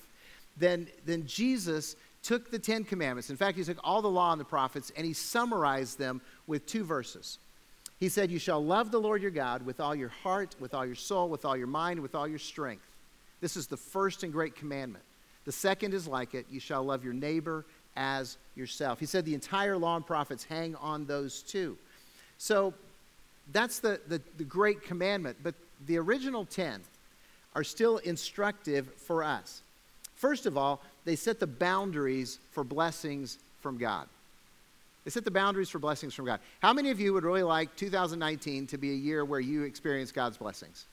then, 0.58 0.88
then 1.06 1.26
Jesus 1.26 1.96
took 2.24 2.52
the 2.52 2.60
Ten 2.60 2.84
Commandments. 2.84 3.30
In 3.30 3.38
fact, 3.38 3.58
He 3.58 3.64
took 3.64 3.80
all 3.84 4.02
the 4.02 4.10
law 4.10 4.32
and 4.32 4.42
the 4.42 4.46
prophets 4.46 4.92
and 4.96 5.06
He 5.06 5.14
summarized 5.14 5.98
them 5.98 6.22
with 6.48 6.66
two 6.66 6.84
verses. 6.84 7.38
He 8.00 8.10
said, 8.10 8.32
You 8.32 8.40
shall 8.40 8.64
love 8.64 8.92
the 8.92 9.00
Lord 9.00 9.22
your 9.22 9.32
God 9.32 9.66
with 9.66 9.80
all 9.80 9.96
your 9.96 10.10
heart, 10.10 10.56
with 10.60 10.74
all 10.74 10.86
your 10.86 10.96
soul, 10.96 11.30
with 11.30 11.46
all 11.46 11.58
your 11.58 11.68
mind, 11.68 12.00
with 12.00 12.16
all 12.16 12.28
your 12.28 12.40
strength. 12.40 12.84
This 13.42 13.56
is 13.56 13.68
the 13.68 13.78
first 13.78 14.24
and 14.24 14.34
great 14.34 14.56
commandment. 14.56 15.04
The 15.46 15.52
second 15.52 15.94
is 15.94 16.08
like 16.08 16.34
it 16.34 16.46
you 16.50 16.60
shall 16.60 16.84
love 16.84 17.04
your 17.04 17.14
neighbor 17.14 17.66
as 17.96 18.38
yourself. 18.56 19.00
He 19.00 19.06
said 19.06 19.26
the 19.26 19.34
entire 19.34 19.78
law 19.78 19.96
and 19.96 20.06
prophets 20.06 20.44
hang 20.44 20.76
on 20.76 21.06
those 21.06 21.42
two. 21.42 21.78
So 22.38 22.74
that's 23.52 23.80
the, 23.80 24.00
the, 24.08 24.22
the 24.38 24.44
great 24.44 24.84
commandment. 24.84 25.38
But 25.44 25.56
the 25.86 25.98
original 25.98 26.46
10 26.46 26.82
are 27.56 27.64
still 27.64 27.98
instructive 27.98 28.88
for 28.98 29.24
us. 29.24 29.62
First 30.16 30.46
of 30.46 30.58
all, 30.58 30.82
they 31.06 31.16
set 31.16 31.40
the 31.40 31.48
boundaries 31.48 32.40
for 32.52 32.64
blessings 32.64 33.38
from 33.62 33.78
God. 33.78 34.08
They 35.06 35.12
set 35.12 35.24
the 35.24 35.32
boundaries 35.32 35.70
for 35.70 35.80
blessings 35.80 36.14
from 36.14 36.26
God. 36.26 36.40
How 36.60 36.74
many 36.74 36.92
of 36.92 37.00
you 37.00 37.14
would 37.14 37.24
really 37.24 37.44
like 37.44 37.76
2019 37.76 38.68
to 38.68 38.78
be 38.78 38.92
a 38.92 38.96
year 38.96 39.24
where 39.24 39.40
you 39.40 39.64
experience 39.64 40.12
God's 40.12 40.38
blessings? 40.38 40.86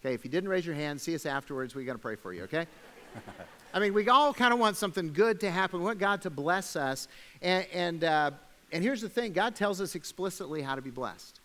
Okay, 0.00 0.14
if 0.14 0.24
you 0.24 0.30
didn't 0.30 0.50
raise 0.50 0.66
your 0.66 0.74
hand, 0.74 1.00
see 1.00 1.14
us 1.14 1.26
afterwards. 1.26 1.74
We're 1.74 1.86
going 1.86 1.98
to 1.98 2.02
pray 2.02 2.16
for 2.16 2.32
you, 2.32 2.44
okay? 2.44 2.66
I 3.74 3.80
mean, 3.80 3.94
we 3.94 4.08
all 4.08 4.32
kind 4.32 4.52
of 4.52 4.60
want 4.60 4.76
something 4.76 5.12
good 5.12 5.40
to 5.40 5.50
happen. 5.50 5.80
We 5.80 5.86
want 5.86 5.98
God 5.98 6.22
to 6.22 6.30
bless 6.30 6.76
us. 6.76 7.08
And, 7.42 7.66
and, 7.72 8.04
uh, 8.04 8.30
and 8.70 8.84
here's 8.84 9.00
the 9.00 9.08
thing 9.08 9.32
God 9.32 9.54
tells 9.56 9.80
us 9.80 9.94
explicitly 9.94 10.62
how 10.62 10.74
to 10.74 10.82
be 10.82 10.90
blessed. 10.90 11.40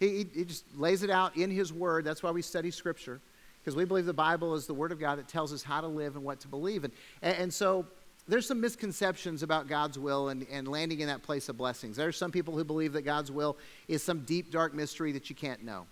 He, 0.00 0.26
he 0.34 0.44
just 0.44 0.64
lays 0.76 1.04
it 1.04 1.10
out 1.10 1.36
in 1.36 1.50
His 1.50 1.72
Word. 1.72 2.04
That's 2.04 2.22
why 2.22 2.32
we 2.32 2.42
study 2.42 2.72
Scripture, 2.72 3.20
because 3.60 3.76
we 3.76 3.84
believe 3.84 4.06
the 4.06 4.12
Bible 4.12 4.54
is 4.54 4.66
the 4.66 4.74
Word 4.74 4.90
of 4.90 4.98
God 4.98 5.18
that 5.18 5.28
tells 5.28 5.52
us 5.52 5.62
how 5.62 5.80
to 5.80 5.86
live 5.86 6.16
and 6.16 6.24
what 6.24 6.40
to 6.40 6.48
believe. 6.48 6.82
And, 6.84 6.92
and, 7.22 7.36
and 7.36 7.54
so 7.54 7.86
there's 8.26 8.46
some 8.46 8.60
misconceptions 8.60 9.42
about 9.42 9.68
God's 9.68 9.98
will 9.98 10.30
and, 10.30 10.46
and 10.50 10.66
landing 10.66 11.00
in 11.00 11.08
that 11.08 11.22
place 11.22 11.48
of 11.48 11.56
blessings. 11.56 11.96
There 11.96 12.08
are 12.08 12.12
some 12.12 12.32
people 12.32 12.56
who 12.56 12.64
believe 12.64 12.94
that 12.94 13.02
God's 13.02 13.30
will 13.30 13.56
is 13.88 14.02
some 14.02 14.20
deep, 14.20 14.50
dark 14.50 14.74
mystery 14.74 15.12
that 15.12 15.28
you 15.30 15.36
can't 15.36 15.62
know. 15.64 15.86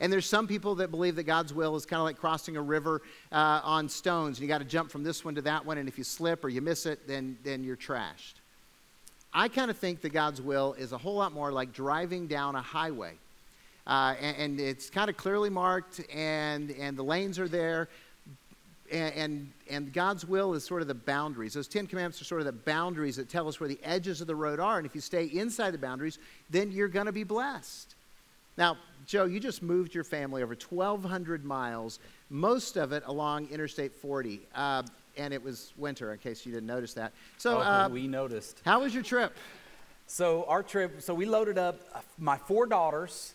And 0.00 0.12
there's 0.12 0.26
some 0.26 0.48
people 0.48 0.74
that 0.76 0.90
believe 0.90 1.14
that 1.16 1.22
God's 1.22 1.54
will 1.54 1.76
is 1.76 1.86
kind 1.86 2.00
of 2.00 2.04
like 2.04 2.18
crossing 2.18 2.56
a 2.56 2.62
river 2.62 3.02
uh, 3.30 3.60
on 3.62 3.88
stones. 3.88 4.38
And 4.38 4.42
you 4.42 4.48
got 4.48 4.58
to 4.58 4.64
jump 4.64 4.90
from 4.90 5.04
this 5.04 5.24
one 5.24 5.36
to 5.36 5.42
that 5.42 5.64
one. 5.64 5.78
And 5.78 5.88
if 5.88 5.96
you 5.96 6.04
slip 6.04 6.44
or 6.44 6.48
you 6.48 6.60
miss 6.60 6.84
it, 6.86 7.06
then, 7.06 7.38
then 7.44 7.62
you're 7.62 7.76
trashed. 7.76 8.34
I 9.32 9.48
kind 9.48 9.70
of 9.70 9.76
think 9.76 10.00
that 10.02 10.12
God's 10.12 10.40
will 10.40 10.74
is 10.74 10.92
a 10.92 10.98
whole 10.98 11.14
lot 11.14 11.32
more 11.32 11.52
like 11.52 11.72
driving 11.72 12.26
down 12.26 12.56
a 12.56 12.62
highway. 12.62 13.14
Uh, 13.86 14.14
and, 14.20 14.36
and, 14.36 14.60
it's 14.60 14.88
kind 14.88 15.10
of 15.10 15.16
clearly 15.16 15.50
marked, 15.50 16.00
and, 16.12 16.70
and 16.70 16.96
the 16.96 17.02
lanes 17.02 17.38
are 17.38 17.48
there. 17.48 17.88
And, 18.90 19.14
and, 19.14 19.52
and 19.68 19.92
God's 19.92 20.24
will 20.24 20.54
is 20.54 20.64
sort 20.64 20.80
of 20.80 20.88
the 20.88 20.94
boundaries. 20.94 21.52
Those 21.52 21.68
Ten 21.68 21.86
Commandments 21.86 22.20
are 22.20 22.24
sort 22.24 22.40
of 22.40 22.46
the 22.46 22.52
boundaries 22.52 23.16
that 23.16 23.28
tell 23.28 23.46
us 23.46 23.60
where 23.60 23.68
the 23.68 23.78
edges 23.82 24.20
of 24.20 24.26
the 24.26 24.36
road 24.36 24.58
are. 24.58 24.78
And 24.78 24.86
if 24.86 24.94
you 24.94 25.00
stay 25.00 25.24
inside 25.24 25.72
the 25.72 25.78
boundaries, 25.78 26.18
then 26.48 26.72
you're 26.72 26.88
going 26.88 27.06
to 27.06 27.12
be 27.12 27.24
blessed. 27.24 27.94
Now, 28.56 28.78
Joe, 29.06 29.24
you 29.24 29.40
just 29.40 29.62
moved 29.62 29.94
your 29.94 30.04
family 30.04 30.42
over 30.42 30.54
1,200 30.54 31.44
miles, 31.44 31.98
most 32.30 32.76
of 32.76 32.92
it 32.92 33.02
along 33.06 33.48
Interstate 33.50 33.94
40. 33.94 34.40
Uh, 34.54 34.82
and 35.16 35.34
it 35.34 35.42
was 35.42 35.72
winter, 35.76 36.12
in 36.12 36.18
case 36.18 36.44
you 36.46 36.52
didn't 36.52 36.66
notice 36.66 36.94
that. 36.94 37.12
So, 37.38 37.58
oh, 37.58 37.60
uh, 37.60 37.88
we 37.90 38.06
noticed. 38.06 38.60
How 38.64 38.80
was 38.80 38.94
your 38.94 39.02
trip? 39.02 39.36
So, 40.06 40.44
our 40.48 40.62
trip, 40.62 41.02
so 41.02 41.14
we 41.14 41.26
loaded 41.26 41.58
up 41.58 41.80
my 42.18 42.36
four 42.36 42.66
daughters, 42.66 43.33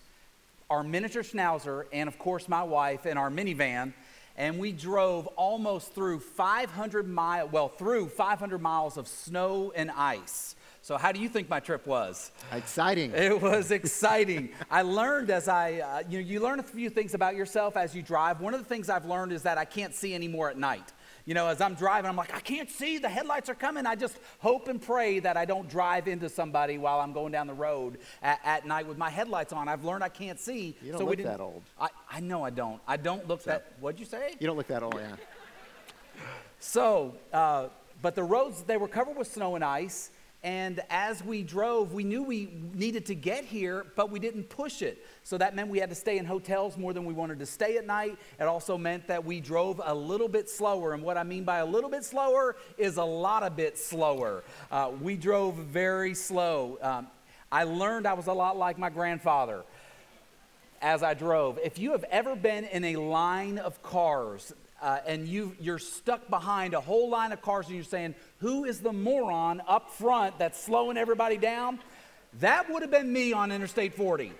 our 0.69 0.83
miniature 0.83 1.23
schnauzer, 1.23 1.85
and 1.91 2.07
of 2.07 2.19
course, 2.19 2.47
my 2.47 2.63
wife 2.63 3.05
in 3.05 3.17
our 3.17 3.29
minivan. 3.29 3.93
And 4.37 4.57
we 4.57 4.71
drove 4.71 5.27
almost 5.27 5.93
through 5.93 6.21
500 6.21 7.07
miles, 7.07 7.51
well, 7.51 7.67
through 7.67 8.07
500 8.07 8.61
miles 8.61 8.95
of 8.95 9.07
snow 9.07 9.73
and 9.75 9.91
ice. 9.91 10.55
So, 10.81 10.97
how 10.97 11.11
do 11.11 11.19
you 11.19 11.27
think 11.27 11.49
my 11.49 11.59
trip 11.59 11.85
was? 11.85 12.31
Exciting. 12.53 13.11
It 13.11 13.41
was 13.41 13.71
exciting. 13.71 14.49
I 14.71 14.83
learned 14.83 15.29
as 15.29 15.49
I, 15.49 15.79
uh, 15.79 16.03
you 16.09 16.21
know, 16.21 16.25
you 16.25 16.39
learn 16.39 16.59
a 16.59 16.63
few 16.63 16.89
things 16.89 17.13
about 17.13 17.35
yourself 17.35 17.75
as 17.75 17.93
you 17.93 18.01
drive. 18.01 18.39
One 18.39 18.53
of 18.53 18.61
the 18.61 18.65
things 18.65 18.89
I've 18.89 19.05
learned 19.05 19.33
is 19.33 19.43
that 19.43 19.57
I 19.57 19.65
can't 19.65 19.93
see 19.93 20.15
anymore 20.15 20.49
at 20.49 20.57
night. 20.57 20.93
You 21.29 21.35
know, 21.35 21.45
as 21.45 21.61
I'm 21.61 21.75
driving, 21.75 22.09
I'm 22.09 22.15
like, 22.15 22.33
I 22.33 22.39
can't 22.39 22.71
see, 22.71 22.97
the 22.97 23.07
headlights 23.07 23.49
are 23.51 23.55
coming. 23.55 23.85
I 23.85 23.93
just 23.93 24.17
hope 24.39 24.67
and 24.67 24.81
pray 24.81 25.19
that 25.19 25.37
I 25.37 25.45
don't 25.45 25.69
drive 25.69 26.07
into 26.07 26.27
somebody 26.27 26.79
while 26.79 26.99
I'm 26.99 27.13
going 27.13 27.31
down 27.31 27.45
the 27.45 27.53
road 27.53 27.99
at, 28.23 28.39
at 28.43 28.65
night 28.65 28.87
with 28.87 28.97
my 28.97 29.11
headlights 29.11 29.53
on. 29.53 29.67
I've 29.67 29.83
learned 29.83 30.03
I 30.03 30.09
can't 30.09 30.39
see. 30.39 30.75
You 30.81 30.91
don't 30.91 31.01
so 31.01 31.05
look 31.05 31.21
that 31.21 31.39
old. 31.39 31.61
I, 31.79 31.89
I 32.09 32.19
know 32.19 32.43
I 32.43 32.49
don't. 32.49 32.81
I 32.87 32.97
don't 32.97 33.27
look 33.27 33.41
so, 33.41 33.51
that, 33.51 33.73
what'd 33.79 33.99
you 33.99 34.07
say? 34.07 34.37
You 34.39 34.47
don't 34.47 34.57
look 34.57 34.69
that 34.69 34.81
old, 34.81 34.95
yeah. 34.95 35.17
So, 36.57 37.13
uh, 37.31 37.67
but 38.01 38.15
the 38.15 38.23
roads, 38.23 38.63
they 38.63 38.77
were 38.77 38.87
covered 38.87 39.15
with 39.15 39.31
snow 39.31 39.53
and 39.53 39.63
ice. 39.63 40.09
And 40.41 40.79
as 40.89 41.21
we 41.23 41.43
drove, 41.43 41.93
we 41.93 42.05
knew 42.05 42.23
we 42.23 42.49
needed 42.73 43.05
to 43.07 43.15
get 43.15 43.43
here, 43.43 43.87
but 43.97 44.09
we 44.09 44.19
didn't 44.19 44.45
push 44.45 44.81
it. 44.81 45.05
So 45.23 45.37
that 45.37 45.53
meant 45.53 45.67
we 45.67 45.79
had 45.79 45.89
to 45.89 45.95
stay 45.95 46.17
in 46.17 46.23
hotels 46.23 46.77
more 46.77 46.93
than 46.93 47.03
we 47.03 47.13
wanted 47.13 47.39
to 47.39 47.45
stay 47.45 47.75
at 47.75 47.85
night. 47.85 48.17
It 48.39 48.43
also 48.43 48.77
meant 48.77 49.07
that 49.07 49.25
we 49.25 49.41
drove 49.41 49.81
a 49.83 49.93
little 49.93 50.29
bit 50.29 50.49
slower. 50.49 50.93
And 50.93 51.03
what 51.03 51.17
I 51.17 51.23
mean 51.23 51.43
by 51.43 51.57
a 51.57 51.65
little 51.65 51.89
bit 51.89 52.05
slower 52.05 52.55
is 52.77 52.95
a 52.95 53.03
lot 53.03 53.43
of 53.43 53.57
bit 53.57 53.77
slower. 53.77 54.45
Uh, 54.71 54.91
we 55.01 55.17
drove 55.17 55.55
very 55.55 56.13
slow. 56.13 56.77
Um, 56.81 57.07
I 57.51 57.63
learned 57.63 58.07
I 58.07 58.13
was 58.13 58.27
a 58.27 58.33
lot 58.33 58.57
like 58.57 58.77
my 58.77 58.89
grandfather 58.89 59.63
as 60.81 61.03
I 61.03 61.13
drove. 61.13 61.59
If 61.63 61.79
you 61.79 61.91
have 61.91 62.03
ever 62.05 62.35
been 62.35 62.65
in 62.65 62.83
a 62.85 62.95
line 62.97 63.57
of 63.57 63.81
cars 63.81 64.53
uh, 64.81 64.99
and 65.05 65.27
you, 65.27 65.55
you're 65.59 65.79
stuck 65.79 66.29
behind 66.29 66.73
a 66.73 66.81
whole 66.81 67.09
line 67.09 67.31
of 67.31 67.41
cars 67.41 67.67
and 67.67 67.75
you're 67.75 67.83
saying, 67.83 68.15
Who 68.39 68.65
is 68.65 68.79
the 68.79 68.93
moron 68.93 69.61
up 69.67 69.91
front 69.91 70.37
that's 70.39 70.61
slowing 70.61 70.97
everybody 70.97 71.37
down? 71.37 71.79
That 72.39 72.69
would 72.69 72.81
have 72.81 72.91
been 72.91 73.11
me 73.11 73.33
on 73.33 73.51
Interstate 73.51 73.95
40. 73.95 74.31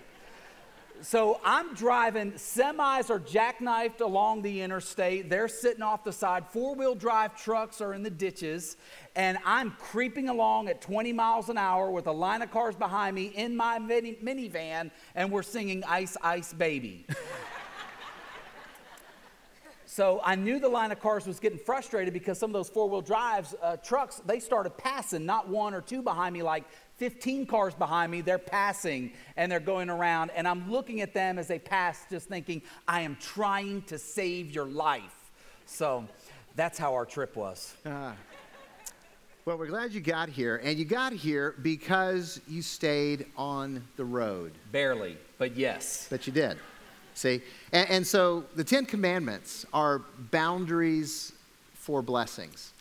So 1.02 1.40
I'm 1.42 1.74
driving, 1.74 2.32
semis 2.32 3.08
are 3.08 3.18
jackknifed 3.18 4.02
along 4.02 4.42
the 4.42 4.60
interstate. 4.60 5.30
They're 5.30 5.48
sitting 5.48 5.82
off 5.82 6.04
the 6.04 6.12
side. 6.12 6.46
Four 6.48 6.74
wheel 6.74 6.94
drive 6.94 7.42
trucks 7.42 7.80
are 7.80 7.94
in 7.94 8.02
the 8.02 8.10
ditches. 8.10 8.76
And 9.16 9.38
I'm 9.46 9.70
creeping 9.78 10.28
along 10.28 10.68
at 10.68 10.82
20 10.82 11.14
miles 11.14 11.48
an 11.48 11.56
hour 11.56 11.90
with 11.90 12.06
a 12.06 12.12
line 12.12 12.42
of 12.42 12.50
cars 12.50 12.76
behind 12.76 13.16
me 13.16 13.32
in 13.34 13.56
my 13.56 13.78
mini- 13.78 14.18
minivan, 14.22 14.90
and 15.14 15.32
we're 15.32 15.42
singing 15.42 15.82
Ice 15.84 16.16
Ice 16.22 16.52
Baby. 16.52 17.06
So 19.92 20.20
I 20.22 20.36
knew 20.36 20.60
the 20.60 20.68
line 20.68 20.92
of 20.92 21.00
cars 21.00 21.26
was 21.26 21.40
getting 21.40 21.58
frustrated 21.58 22.14
because 22.14 22.38
some 22.38 22.48
of 22.50 22.54
those 22.54 22.68
four 22.68 22.88
wheel 22.88 23.00
drives 23.00 23.56
uh, 23.60 23.76
trucks, 23.76 24.22
they 24.24 24.38
started 24.38 24.78
passing, 24.78 25.26
not 25.26 25.48
one 25.48 25.74
or 25.74 25.80
two 25.80 26.00
behind 26.00 26.32
me, 26.32 26.44
like 26.44 26.62
15 27.00 27.46
cars 27.46 27.72
behind 27.72 28.12
me. 28.12 28.20
They're 28.20 28.36
passing 28.36 29.12
and 29.38 29.50
they're 29.50 29.58
going 29.58 29.88
around. 29.88 30.32
And 30.36 30.46
I'm 30.46 30.70
looking 30.70 31.00
at 31.00 31.14
them 31.14 31.38
as 31.38 31.48
they 31.48 31.58
pass, 31.58 32.04
just 32.10 32.28
thinking, 32.28 32.60
I 32.86 33.00
am 33.00 33.16
trying 33.18 33.80
to 33.84 33.98
save 33.98 34.50
your 34.50 34.66
life. 34.66 35.30
So 35.64 36.04
that's 36.56 36.78
how 36.78 36.92
our 36.92 37.06
trip 37.06 37.36
was. 37.36 37.74
Uh, 37.86 38.12
well, 39.46 39.56
we're 39.56 39.68
glad 39.68 39.94
you 39.94 40.02
got 40.02 40.28
here. 40.28 40.60
And 40.62 40.78
you 40.78 40.84
got 40.84 41.14
here 41.14 41.54
because 41.62 42.38
you 42.46 42.60
stayed 42.60 43.24
on 43.34 43.82
the 43.96 44.04
road. 44.04 44.52
Barely, 44.70 45.16
but 45.38 45.56
yes. 45.56 46.06
But 46.10 46.26
you 46.26 46.34
did. 46.34 46.58
See? 47.14 47.40
And, 47.72 47.88
and 47.88 48.06
so 48.06 48.44
the 48.56 48.64
Ten 48.64 48.84
Commandments 48.84 49.64
are 49.72 50.02
boundaries 50.30 51.32
for 51.72 52.02
blessings. 52.02 52.74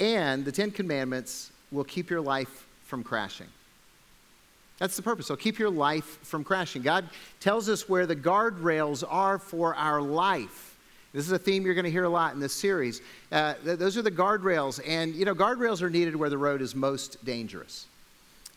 And 0.00 0.44
the 0.44 0.50
Ten 0.50 0.72
Commandments 0.72 1.52
will 1.70 1.84
keep 1.84 2.10
your 2.10 2.20
life 2.20 2.66
from 2.82 3.04
crashing. 3.04 3.46
That's 4.80 4.96
the 4.96 5.02
purpose. 5.02 5.26
So 5.26 5.36
keep 5.36 5.58
your 5.58 5.70
life 5.70 6.18
from 6.22 6.42
crashing. 6.42 6.82
God 6.82 7.04
tells 7.38 7.68
us 7.68 7.88
where 7.88 8.06
the 8.06 8.16
guardrails 8.16 9.04
are 9.08 9.38
for 9.38 9.74
our 9.76 10.00
life. 10.02 10.78
This 11.12 11.26
is 11.26 11.32
a 11.32 11.38
theme 11.38 11.64
you're 11.64 11.74
going 11.74 11.84
to 11.84 11.90
hear 11.90 12.04
a 12.04 12.08
lot 12.08 12.34
in 12.34 12.40
this 12.40 12.54
series. 12.54 13.02
Uh, 13.30 13.54
th- 13.62 13.78
those 13.78 13.98
are 13.98 14.02
the 14.02 14.10
guardrails. 14.10 14.80
And, 14.86 15.14
you 15.14 15.24
know, 15.24 15.34
guardrails 15.34 15.82
are 15.82 15.90
needed 15.90 16.16
where 16.16 16.30
the 16.30 16.38
road 16.38 16.62
is 16.62 16.74
most 16.74 17.22
dangerous 17.24 17.86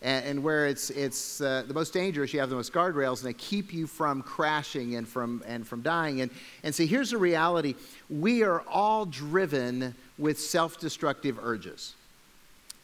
and, 0.00 0.24
and 0.24 0.42
where 0.42 0.66
it's, 0.66 0.88
it's 0.90 1.42
uh, 1.42 1.64
the 1.66 1.74
most 1.74 1.92
dangerous, 1.92 2.32
you 2.32 2.40
have 2.40 2.50
the 2.50 2.56
most 2.56 2.72
guardrails, 2.72 3.18
and 3.18 3.28
they 3.28 3.38
keep 3.38 3.74
you 3.74 3.86
from 3.86 4.22
crashing 4.22 4.94
and 4.94 5.06
from, 5.06 5.42
and 5.46 5.66
from 5.66 5.82
dying. 5.82 6.20
And, 6.20 6.30
and 6.62 6.74
see, 6.74 6.86
here's 6.86 7.10
the 7.10 7.18
reality 7.18 7.74
we 8.08 8.44
are 8.44 8.62
all 8.62 9.04
driven 9.04 9.94
with 10.16 10.38
self 10.38 10.78
destructive 10.78 11.38
urges. 11.42 11.94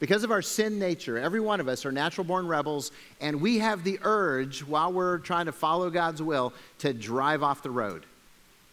Because 0.00 0.24
of 0.24 0.30
our 0.30 0.42
sin 0.42 0.78
nature, 0.78 1.18
every 1.18 1.40
one 1.40 1.60
of 1.60 1.68
us 1.68 1.84
are 1.84 1.92
natural 1.92 2.24
born 2.24 2.46
rebels, 2.46 2.90
and 3.20 3.40
we 3.40 3.58
have 3.58 3.84
the 3.84 4.00
urge, 4.02 4.64
while 4.64 4.92
we're 4.92 5.18
trying 5.18 5.46
to 5.46 5.52
follow 5.52 5.90
God's 5.90 6.22
will, 6.22 6.54
to 6.78 6.94
drive 6.94 7.42
off 7.42 7.62
the 7.62 7.70
road. 7.70 8.06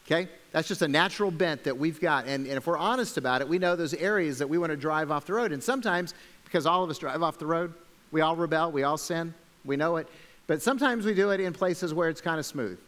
Okay? 0.06 0.30
That's 0.54 0.70
just 0.70 0.82
a 0.82 0.88
natural 0.88 1.30
bent 1.30 1.66
that 1.66 1.78
we've 1.78 2.00
got. 2.00 2.28
And, 2.28 2.48
and 2.48 2.56
if 2.56 2.66
we're 2.66 2.78
honest 2.78 3.18
about 3.18 3.42
it, 3.42 3.50
we 3.50 3.60
know 3.60 3.76
those 3.76 3.94
areas 3.94 4.40
that 4.40 4.48
we 4.48 4.58
want 4.58 4.72
to 4.72 4.78
drive 4.78 5.12
off 5.12 5.26
the 5.26 5.34
road. 5.34 5.52
And 5.52 5.62
sometimes, 5.62 6.14
because 6.46 6.66
all 6.66 6.82
of 6.82 6.90
us 6.90 6.98
drive 6.98 7.22
off 7.22 7.38
the 7.38 7.46
road, 7.46 7.74
we 8.12 8.22
all 8.22 8.38
rebel, 8.38 8.72
we 8.72 8.84
all 8.84 8.98
sin, 8.98 9.34
we 9.66 9.76
know 9.76 9.98
it. 9.98 10.08
But 10.48 10.62
sometimes 10.62 11.06
we 11.06 11.14
do 11.14 11.32
it 11.32 11.42
in 11.42 11.52
places 11.52 11.94
where 11.94 12.08
it's 12.08 12.22
kind 12.22 12.40
of 12.40 12.46
smooth. 12.46 12.80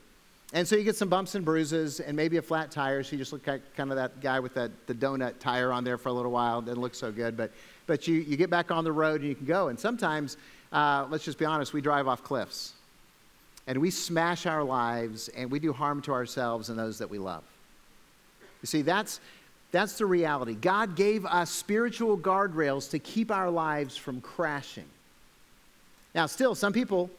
And 0.53 0.67
so 0.67 0.77
you 0.77 0.83
get 0.83 0.95
some 0.95 1.09
bumps 1.09 1.35
and 1.35 1.43
bruises 1.43 1.99
and 1.99 2.15
maybe 2.15 2.37
a 2.37 2.41
flat 2.41 2.71
tire. 2.71 3.03
So 3.03 3.11
you 3.11 3.17
just 3.17 3.33
look 3.33 3.45
like 3.45 3.61
kind 3.75 3.91
of 3.91 3.97
that 3.97 4.21
guy 4.21 4.39
with 4.39 4.53
that, 4.55 4.71
the 4.87 4.95
donut 4.95 5.39
tire 5.39 5.73
on 5.73 5.83
there 5.83 5.97
for 5.97 6.09
a 6.09 6.13
little 6.13 6.31
while. 6.31 6.59
It 6.59 6.65
doesn't 6.65 6.81
look 6.81 6.95
so 6.95 7.11
good. 7.11 7.35
But, 7.37 7.51
but 7.89 8.07
you, 8.07 8.17
you 8.21 8.37
get 8.37 8.51
back 8.51 8.69
on 8.69 8.83
the 8.83 8.91
road 8.91 9.21
and 9.21 9.29
you 9.29 9.35
can 9.35 9.47
go. 9.47 9.69
And 9.69 9.79
sometimes, 9.79 10.37
uh, 10.71 11.07
let's 11.09 11.25
just 11.25 11.39
be 11.39 11.45
honest, 11.45 11.73
we 11.73 11.81
drive 11.81 12.07
off 12.07 12.23
cliffs. 12.23 12.73
And 13.65 13.79
we 13.79 13.89
smash 13.89 14.45
our 14.45 14.63
lives 14.63 15.27
and 15.29 15.49
we 15.49 15.57
do 15.57 15.73
harm 15.73 15.99
to 16.03 16.11
ourselves 16.11 16.69
and 16.69 16.77
those 16.77 16.99
that 16.99 17.09
we 17.09 17.17
love. 17.17 17.43
You 18.61 18.67
see, 18.67 18.83
that's, 18.83 19.19
that's 19.71 19.97
the 19.97 20.05
reality. 20.05 20.53
God 20.53 20.95
gave 20.95 21.25
us 21.25 21.49
spiritual 21.49 22.15
guardrails 22.15 22.91
to 22.91 22.99
keep 22.99 23.31
our 23.31 23.49
lives 23.49 23.97
from 23.97 24.21
crashing. 24.21 24.85
Now, 26.13 26.27
still, 26.27 26.53
some 26.53 26.73
people, 26.73 27.09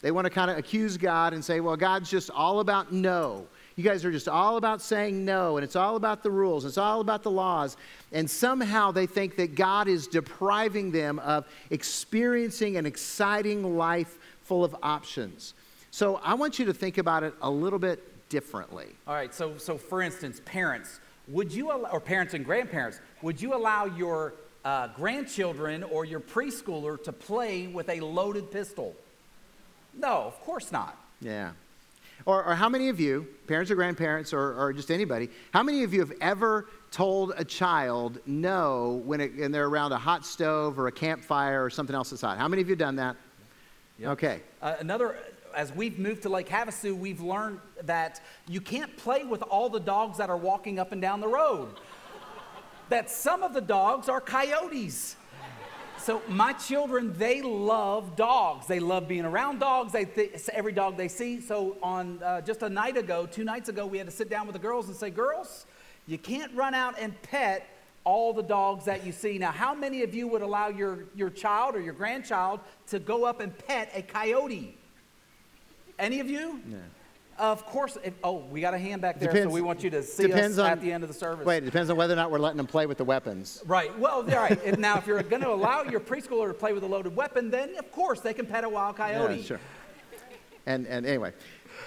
they 0.00 0.12
want 0.12 0.26
to 0.26 0.30
kind 0.30 0.48
of 0.48 0.58
accuse 0.58 0.96
God 0.96 1.32
and 1.32 1.44
say, 1.44 1.58
well, 1.58 1.76
God's 1.76 2.08
just 2.08 2.30
all 2.30 2.60
about 2.60 2.92
no. 2.92 3.46
You 3.80 3.88
guys 3.88 4.04
are 4.04 4.12
just 4.12 4.28
all 4.28 4.58
about 4.58 4.82
saying 4.82 5.24
no, 5.24 5.56
and 5.56 5.64
it's 5.64 5.74
all 5.74 5.96
about 5.96 6.22
the 6.22 6.30
rules, 6.30 6.66
it's 6.66 6.76
all 6.76 7.00
about 7.00 7.22
the 7.22 7.30
laws. 7.30 7.78
And 8.12 8.28
somehow 8.28 8.90
they 8.90 9.06
think 9.06 9.36
that 9.36 9.54
God 9.54 9.88
is 9.88 10.06
depriving 10.06 10.90
them 10.90 11.18
of 11.20 11.46
experiencing 11.70 12.76
an 12.76 12.84
exciting 12.84 13.78
life 13.78 14.18
full 14.42 14.64
of 14.64 14.76
options. 14.82 15.54
So 15.90 16.20
I 16.22 16.34
want 16.34 16.58
you 16.58 16.66
to 16.66 16.74
think 16.74 16.98
about 16.98 17.22
it 17.22 17.32
a 17.40 17.48
little 17.48 17.78
bit 17.78 18.28
differently. 18.28 18.88
All 19.06 19.14
right, 19.14 19.32
so, 19.32 19.56
so 19.56 19.78
for 19.78 20.02
instance, 20.02 20.42
parents, 20.44 21.00
would 21.26 21.50
you, 21.50 21.72
allow, 21.72 21.88
or 21.88 22.00
parents 22.00 22.34
and 22.34 22.44
grandparents, 22.44 23.00
would 23.22 23.40
you 23.40 23.54
allow 23.54 23.86
your 23.86 24.34
uh, 24.62 24.88
grandchildren 24.88 25.84
or 25.84 26.04
your 26.04 26.20
preschooler 26.20 27.02
to 27.02 27.12
play 27.12 27.66
with 27.66 27.88
a 27.88 28.00
loaded 28.00 28.50
pistol? 28.50 28.94
No, 29.94 30.24
of 30.24 30.38
course 30.42 30.70
not. 30.70 30.98
Yeah. 31.22 31.52
Or, 32.26 32.44
or 32.44 32.54
how 32.54 32.68
many 32.68 32.88
of 32.88 33.00
you, 33.00 33.26
parents 33.46 33.70
or 33.70 33.74
grandparents 33.74 34.32
or, 34.32 34.54
or 34.54 34.72
just 34.72 34.90
anybody, 34.90 35.30
how 35.52 35.62
many 35.62 35.82
of 35.84 35.94
you 35.94 36.00
have 36.00 36.12
ever 36.20 36.66
told 36.90 37.32
a 37.36 37.44
child 37.44 38.18
no 38.26 39.02
when, 39.04 39.20
it, 39.20 39.36
when 39.36 39.52
they're 39.52 39.66
around 39.66 39.92
a 39.92 39.98
hot 39.98 40.26
stove 40.26 40.78
or 40.78 40.86
a 40.88 40.92
campfire 40.92 41.64
or 41.64 41.70
something 41.70 41.94
else 41.94 42.10
that's 42.10 42.22
hot? 42.22 42.38
How 42.38 42.48
many 42.48 42.62
of 42.62 42.68
you 42.68 42.72
have 42.72 42.78
done 42.78 42.96
that? 42.96 43.16
Yep. 43.98 44.10
Okay. 44.10 44.40
Uh, 44.62 44.76
another, 44.80 45.18
as 45.54 45.72
we've 45.72 45.98
moved 45.98 46.22
to 46.22 46.28
Lake 46.28 46.48
Havasu, 46.48 46.96
we've 46.96 47.20
learned 47.20 47.60
that 47.82 48.20
you 48.48 48.60
can't 48.60 48.96
play 48.96 49.24
with 49.24 49.42
all 49.42 49.68
the 49.68 49.80
dogs 49.80 50.18
that 50.18 50.30
are 50.30 50.36
walking 50.36 50.78
up 50.78 50.92
and 50.92 51.02
down 51.02 51.20
the 51.20 51.28
road 51.28 51.68
that 52.88 53.10
some 53.10 53.42
of 53.42 53.52
the 53.52 53.60
dogs 53.60 54.08
are 54.08 54.20
coyotes. 54.20 55.16
So 56.02 56.22
my 56.28 56.54
children, 56.54 57.12
they 57.18 57.42
love 57.42 58.16
dogs. 58.16 58.66
They 58.66 58.80
love 58.80 59.06
being 59.06 59.26
around 59.26 59.58
dogs. 59.58 59.92
They 59.92 60.06
th- 60.06 60.48
every 60.52 60.72
dog 60.72 60.96
they 60.96 61.08
see. 61.08 61.40
So 61.40 61.76
on 61.82 62.22
uh, 62.22 62.40
just 62.40 62.62
a 62.62 62.70
night 62.70 62.96
ago, 62.96 63.26
two 63.26 63.44
nights 63.44 63.68
ago, 63.68 63.86
we 63.86 63.98
had 63.98 64.06
to 64.06 64.12
sit 64.12 64.30
down 64.30 64.46
with 64.46 64.54
the 64.54 64.60
girls 64.60 64.88
and 64.88 64.96
say, 64.96 65.10
"Girls, 65.10 65.66
you 66.06 66.16
can't 66.16 66.54
run 66.54 66.72
out 66.72 66.98
and 66.98 67.20
pet 67.22 67.66
all 68.04 68.32
the 68.32 68.42
dogs 68.42 68.86
that 68.86 69.04
you 69.04 69.12
see." 69.12 69.36
Now, 69.36 69.50
how 69.50 69.74
many 69.74 70.02
of 70.02 70.14
you 70.14 70.26
would 70.28 70.42
allow 70.42 70.68
your 70.68 71.04
your 71.14 71.28
child 71.28 71.76
or 71.76 71.80
your 71.80 71.94
grandchild 71.94 72.60
to 72.88 72.98
go 72.98 73.24
up 73.24 73.40
and 73.40 73.56
pet 73.66 73.90
a 73.94 74.00
coyote? 74.00 74.78
Any 75.98 76.20
of 76.20 76.30
you? 76.30 76.62
Yeah. 76.66 76.78
Of 77.40 77.64
course. 77.64 77.96
If, 78.04 78.12
oh, 78.22 78.44
we 78.50 78.60
got 78.60 78.74
a 78.74 78.78
hand 78.78 79.00
back 79.00 79.18
there, 79.18 79.28
depends, 79.28 79.50
so 79.50 79.54
we 79.54 79.62
want 79.62 79.82
you 79.82 79.88
to 79.90 80.02
see 80.02 80.30
us 80.30 80.58
on, 80.58 80.70
at 80.70 80.80
the 80.82 80.92
end 80.92 81.02
of 81.02 81.08
the 81.08 81.14
service. 81.14 81.46
Wait, 81.46 81.62
it 81.62 81.66
depends 81.66 81.88
on 81.88 81.96
whether 81.96 82.12
or 82.12 82.16
not 82.16 82.30
we're 82.30 82.38
letting 82.38 82.58
them 82.58 82.66
play 82.66 82.84
with 82.84 82.98
the 82.98 83.04
weapons. 83.04 83.62
Right. 83.66 83.98
Well, 83.98 84.16
all 84.16 84.22
right. 84.22 84.60
if, 84.62 84.78
now, 84.78 84.98
if 84.98 85.06
you're 85.06 85.22
going 85.22 85.42
to 85.42 85.50
allow 85.50 85.82
your 85.84 86.00
preschooler 86.00 86.48
to 86.48 86.54
play 86.54 86.74
with 86.74 86.82
a 86.82 86.86
loaded 86.86 87.16
weapon, 87.16 87.50
then 87.50 87.76
of 87.78 87.90
course 87.92 88.20
they 88.20 88.34
can 88.34 88.44
pet 88.44 88.64
a 88.64 88.68
wild 88.68 88.96
coyote. 88.96 89.36
Yeah, 89.36 89.42
sure. 89.42 89.60
And, 90.66 90.86
and 90.86 91.06
anyway, 91.06 91.32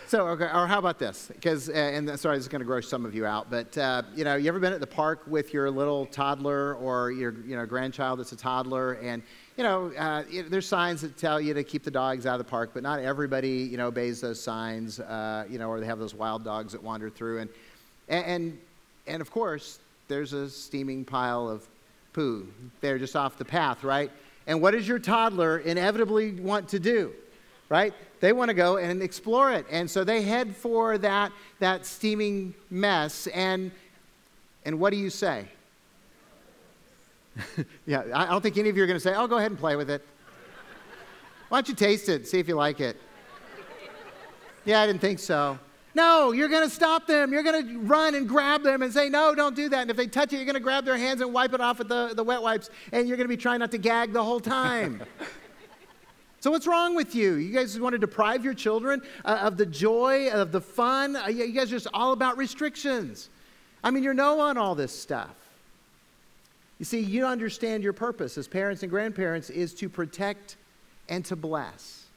so, 0.07 0.27
okay, 0.29 0.45
or 0.45 0.67
how 0.67 0.79
about 0.79 0.97
this? 0.99 1.29
Because, 1.31 1.69
uh, 1.69 1.73
and 1.73 2.19
sorry, 2.19 2.37
this 2.37 2.45
is 2.45 2.49
going 2.49 2.61
to 2.61 2.65
gross 2.65 2.89
some 2.89 3.05
of 3.05 3.13
you 3.13 3.25
out, 3.25 3.49
but 3.49 3.77
uh, 3.77 4.01
you 4.15 4.23
know, 4.23 4.35
you 4.35 4.47
ever 4.47 4.59
been 4.59 4.73
at 4.73 4.79
the 4.79 4.87
park 4.87 5.21
with 5.27 5.53
your 5.53 5.69
little 5.69 6.07
toddler 6.07 6.75
or 6.75 7.11
your 7.11 7.33
you 7.45 7.55
know 7.55 7.65
grandchild 7.65 8.19
that's 8.19 8.31
a 8.31 8.35
toddler, 8.35 8.93
and 8.93 9.23
you 9.57 9.63
know, 9.63 9.91
uh, 9.97 10.23
there's 10.49 10.67
signs 10.67 11.01
that 11.01 11.15
tell 11.17 11.39
you 11.39 11.53
to 11.53 11.63
keep 11.63 11.83
the 11.83 11.91
dogs 11.91 12.25
out 12.25 12.39
of 12.39 12.45
the 12.45 12.49
park, 12.49 12.71
but 12.73 12.81
not 12.81 12.99
everybody, 12.99 13.49
you 13.49 13.77
know, 13.77 13.87
obeys 13.87 14.19
those 14.19 14.41
signs, 14.41 14.99
uh, 14.99 15.45
you 15.49 15.59
know, 15.59 15.69
or 15.69 15.79
they 15.79 15.85
have 15.85 15.99
those 15.99 16.15
wild 16.15 16.43
dogs 16.43 16.71
that 16.71 16.81
wander 16.81 17.09
through. 17.09 17.39
And, 17.39 17.49
and, 18.09 18.59
and 19.05 19.21
of 19.21 19.29
course, 19.29 19.79
there's 20.07 20.33
a 20.33 20.49
steaming 20.49 21.05
pile 21.05 21.47
of 21.47 21.67
poo 22.13 22.47
there 22.81 22.97
just 22.97 23.15
off 23.15 23.37
the 23.37 23.45
path, 23.45 23.83
right? 23.83 24.11
And 24.47 24.61
what 24.61 24.71
does 24.71 24.87
your 24.87 24.99
toddler 24.99 25.59
inevitably 25.59 26.31
want 26.31 26.69
to 26.69 26.79
do, 26.79 27.13
right? 27.69 27.93
They 28.21 28.33
want 28.33 28.49
to 28.49 28.55
go 28.55 28.77
and 28.77 29.03
explore 29.03 29.51
it. 29.51 29.65
And 29.69 29.89
so 29.89 30.03
they 30.03 30.23
head 30.23 30.55
for 30.55 30.97
that, 30.97 31.31
that 31.59 31.85
steaming 31.85 32.53
mess. 32.69 33.27
And, 33.27 33.71
and 34.65 34.79
what 34.79 34.91
do 34.91 34.97
you 34.97 35.09
say? 35.09 35.45
yeah, 37.85 38.03
I 38.13 38.25
don't 38.27 38.41
think 38.41 38.57
any 38.57 38.69
of 38.69 38.77
you 38.77 38.83
are 38.83 38.87
going 38.87 38.97
to 38.97 39.03
say, 39.03 39.15
oh, 39.15 39.27
go 39.27 39.37
ahead 39.37 39.51
and 39.51 39.59
play 39.59 39.75
with 39.75 39.89
it. 39.89 40.05
Why 41.49 41.57
don't 41.57 41.69
you 41.69 41.75
taste 41.75 42.09
it, 42.09 42.27
see 42.27 42.39
if 42.39 42.47
you 42.47 42.55
like 42.55 42.79
it? 42.79 42.97
Yeah, 44.65 44.81
I 44.81 44.87
didn't 44.87 45.01
think 45.01 45.19
so. 45.19 45.59
No, 45.95 46.31
you're 46.31 46.49
going 46.49 46.67
to 46.67 46.73
stop 46.73 47.05
them. 47.05 47.31
You're 47.31 47.43
going 47.43 47.67
to 47.67 47.79
run 47.81 48.15
and 48.15 48.27
grab 48.27 48.63
them 48.63 48.81
and 48.81 48.91
say, 48.91 49.09
no, 49.09 49.35
don't 49.35 49.55
do 49.55 49.69
that. 49.69 49.81
And 49.81 49.91
if 49.91 49.97
they 49.97 50.07
touch 50.07 50.33
it, 50.33 50.37
you're 50.37 50.45
going 50.45 50.55
to 50.55 50.59
grab 50.59 50.85
their 50.85 50.97
hands 50.97 51.21
and 51.21 51.31
wipe 51.33 51.53
it 51.53 51.61
off 51.61 51.77
with 51.77 51.89
the, 51.89 52.13
the 52.15 52.23
wet 52.23 52.41
wipes, 52.41 52.69
and 52.91 53.07
you're 53.07 53.17
going 53.17 53.25
to 53.25 53.35
be 53.35 53.37
trying 53.37 53.59
not 53.59 53.71
to 53.71 53.77
gag 53.77 54.13
the 54.13 54.23
whole 54.23 54.39
time. 54.39 55.03
So, 56.43 56.51
what's 56.51 56.67
wrong 56.67 56.93
with 56.93 57.15
you? 57.15 57.35
You 57.35 57.53
guys 57.53 57.79
want 57.79 57.93
to 57.93 57.97
deprive 57.97 58.43
your 58.43 58.53
children 58.53 59.01
uh, 59.23 59.39
of 59.43 59.55
the 59.55 59.65
joy, 59.65 60.29
of 60.29 60.51
the 60.51 60.59
fun? 60.59 61.15
Uh, 61.15 61.27
you 61.27 61.53
guys 61.53 61.71
are 61.71 61.77
just 61.77 61.87
all 61.93 62.11
about 62.11 62.35
restrictions. 62.35 63.29
I 63.81 63.91
mean, 63.91 64.03
you're 64.03 64.13
no 64.13 64.41
on 64.41 64.57
all 64.57 64.75
this 64.75 64.91
stuff. 64.91 65.42
You 66.83 66.85
see, 66.85 66.99
you 66.99 67.25
understand 67.25 67.81
your 67.81 67.93
purpose 67.93 68.37
as 68.37 68.45
parents 68.49 68.83
and 68.83 68.89
grandparents 68.89 69.49
is 69.49 69.73
to 69.75 69.87
protect 69.87 70.57
and 71.07 71.23
to 71.23 71.37
bless. 71.37 72.07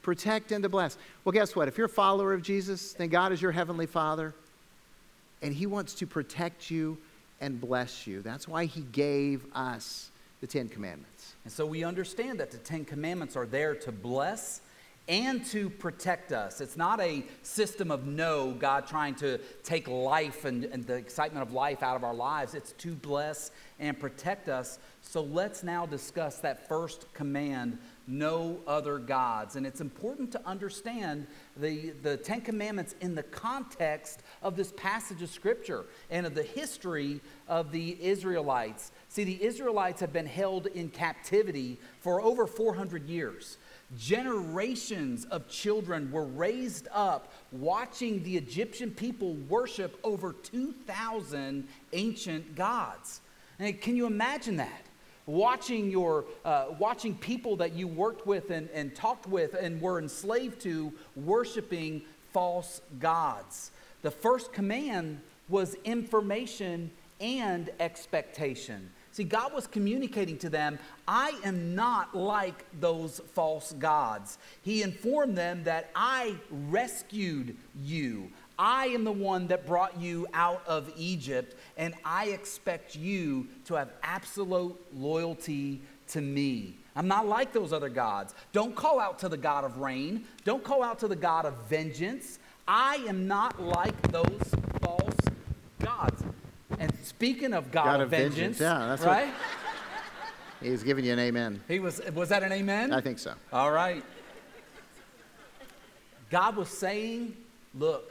Protect 0.00 0.50
and 0.50 0.62
to 0.62 0.70
bless. 0.70 0.96
Well, 1.22 1.34
guess 1.34 1.54
what? 1.54 1.68
If 1.68 1.76
you're 1.76 1.84
a 1.84 1.90
follower 1.90 2.32
of 2.32 2.40
Jesus, 2.40 2.94
then 2.94 3.10
God 3.10 3.32
is 3.32 3.42
your 3.42 3.52
heavenly 3.52 3.84
Father, 3.84 4.34
and 5.42 5.52
He 5.52 5.66
wants 5.66 5.92
to 5.96 6.06
protect 6.06 6.70
you 6.70 6.96
and 7.42 7.60
bless 7.60 8.06
you. 8.06 8.22
That's 8.22 8.48
why 8.48 8.64
He 8.64 8.80
gave 8.80 9.44
us 9.54 10.08
the 10.40 10.46
Ten 10.46 10.70
Commandments. 10.70 11.34
And 11.44 11.52
so 11.52 11.66
we 11.66 11.84
understand 11.84 12.40
that 12.40 12.50
the 12.50 12.56
Ten 12.56 12.86
Commandments 12.86 13.36
are 13.36 13.44
there 13.44 13.74
to 13.74 13.92
bless 13.92 14.62
and 15.08 15.44
to 15.46 15.70
protect 15.70 16.32
us. 16.32 16.60
It's 16.60 16.76
not 16.76 17.00
a 17.00 17.24
system 17.42 17.90
of 17.90 18.06
no, 18.06 18.52
God 18.52 18.86
trying 18.86 19.14
to 19.16 19.38
take 19.62 19.86
life 19.86 20.44
and, 20.44 20.64
and, 20.64 20.84
the 20.84 20.94
excitement 20.94 21.46
of 21.46 21.52
life 21.52 21.82
out 21.82 21.94
of 21.96 22.02
our 22.02 22.14
lives. 22.14 22.54
It's 22.54 22.72
to 22.72 22.94
bless 22.94 23.52
and 23.78 23.98
protect 23.98 24.48
us. 24.48 24.78
So 25.02 25.22
let's 25.22 25.62
now 25.62 25.86
discuss 25.86 26.38
that 26.38 26.68
first 26.68 27.12
command 27.14 27.78
no 28.08 28.60
other 28.66 28.98
gods. 28.98 29.56
And 29.56 29.66
it's 29.66 29.80
important 29.80 30.32
to 30.32 30.46
understand 30.46 31.26
the, 31.56 31.90
the 32.02 32.16
Ten 32.16 32.40
Commandments 32.40 32.94
in 33.00 33.14
the 33.14 33.22
context 33.22 34.22
of 34.42 34.56
this 34.56 34.72
passage 34.76 35.22
of 35.22 35.30
Scripture 35.30 35.86
and 36.10 36.26
of 36.26 36.34
the 36.34 36.42
history 36.42 37.20
of 37.48 37.72
the 37.72 37.96
Israelites. 38.00 38.92
See, 39.08 39.24
the 39.24 39.42
Israelites 39.42 40.00
have 40.00 40.12
been 40.12 40.26
held 40.26 40.66
in 40.68 40.88
captivity 40.88 41.78
for 42.00 42.20
over 42.20 42.46
400 42.46 43.08
years. 43.08 43.58
Generations 43.96 45.24
of 45.26 45.48
children 45.48 46.10
were 46.10 46.24
raised 46.24 46.88
up 46.92 47.32
watching 47.52 48.22
the 48.24 48.36
Egyptian 48.36 48.90
people 48.90 49.34
worship 49.48 49.98
over 50.02 50.32
2,000 50.32 51.68
ancient 51.92 52.56
gods. 52.56 53.20
And 53.58 53.80
can 53.80 53.96
you 53.96 54.06
imagine 54.06 54.56
that? 54.56 54.86
watching, 55.26 55.90
your, 55.90 56.24
uh, 56.44 56.66
watching 56.78 57.14
people 57.16 57.56
that 57.56 57.72
you 57.72 57.88
worked 57.88 58.26
with 58.26 58.50
and, 58.50 58.68
and 58.70 58.94
talked 58.94 59.26
with 59.26 59.54
and 59.54 59.80
were 59.80 59.98
enslaved 59.98 60.60
to 60.62 60.92
worshiping 61.16 62.02
false 62.32 62.80
gods. 63.00 63.72
The 64.02 64.10
first 64.10 64.52
command 64.52 65.20
was 65.48 65.74
information 65.84 66.90
and 67.20 67.70
expectation. 67.80 68.90
See, 69.16 69.24
God 69.24 69.54
was 69.54 69.66
communicating 69.66 70.36
to 70.40 70.50
them, 70.50 70.78
I 71.08 71.32
am 71.42 71.74
not 71.74 72.14
like 72.14 72.66
those 72.82 73.22
false 73.32 73.72
gods. 73.72 74.36
He 74.60 74.82
informed 74.82 75.38
them 75.38 75.64
that 75.64 75.88
I 75.96 76.34
rescued 76.50 77.56
you. 77.82 78.30
I 78.58 78.88
am 78.88 79.04
the 79.04 79.12
one 79.12 79.46
that 79.46 79.66
brought 79.66 79.98
you 79.98 80.26
out 80.34 80.62
of 80.66 80.92
Egypt, 80.98 81.56
and 81.78 81.94
I 82.04 82.26
expect 82.26 82.94
you 82.94 83.48
to 83.64 83.74
have 83.76 83.88
absolute 84.02 84.76
loyalty 84.94 85.80
to 86.08 86.20
me. 86.20 86.76
I'm 86.94 87.08
not 87.08 87.26
like 87.26 87.54
those 87.54 87.72
other 87.72 87.88
gods. 87.88 88.34
Don't 88.52 88.76
call 88.76 89.00
out 89.00 89.18
to 89.20 89.30
the 89.30 89.38
God 89.38 89.64
of 89.64 89.78
rain, 89.78 90.26
don't 90.44 90.62
call 90.62 90.82
out 90.82 90.98
to 90.98 91.08
the 91.08 91.16
God 91.16 91.46
of 91.46 91.54
vengeance. 91.70 92.38
I 92.68 92.96
am 93.08 93.26
not 93.26 93.62
like 93.62 94.12
those 94.12 94.54
false 94.82 95.16
gods. 95.80 96.22
Speaking 97.06 97.54
of 97.54 97.70
God, 97.70 97.84
God 97.84 98.00
of, 98.00 98.10
vengeance, 98.10 98.34
vengeance, 98.34 98.60
yeah, 98.60 98.86
that's 98.88 99.02
right? 99.02 99.28
What, 99.28 100.68
he's 100.68 100.82
giving 100.82 101.04
you 101.04 101.12
an 101.12 101.20
amen. 101.20 101.60
He 101.68 101.78
was 101.78 102.00
was 102.12 102.30
that 102.30 102.42
an 102.42 102.50
amen? 102.50 102.92
I 102.92 103.00
think 103.00 103.20
so. 103.20 103.34
All 103.52 103.70
right. 103.70 104.02
God 106.30 106.56
was 106.56 106.68
saying, 106.68 107.36
look, 107.78 108.10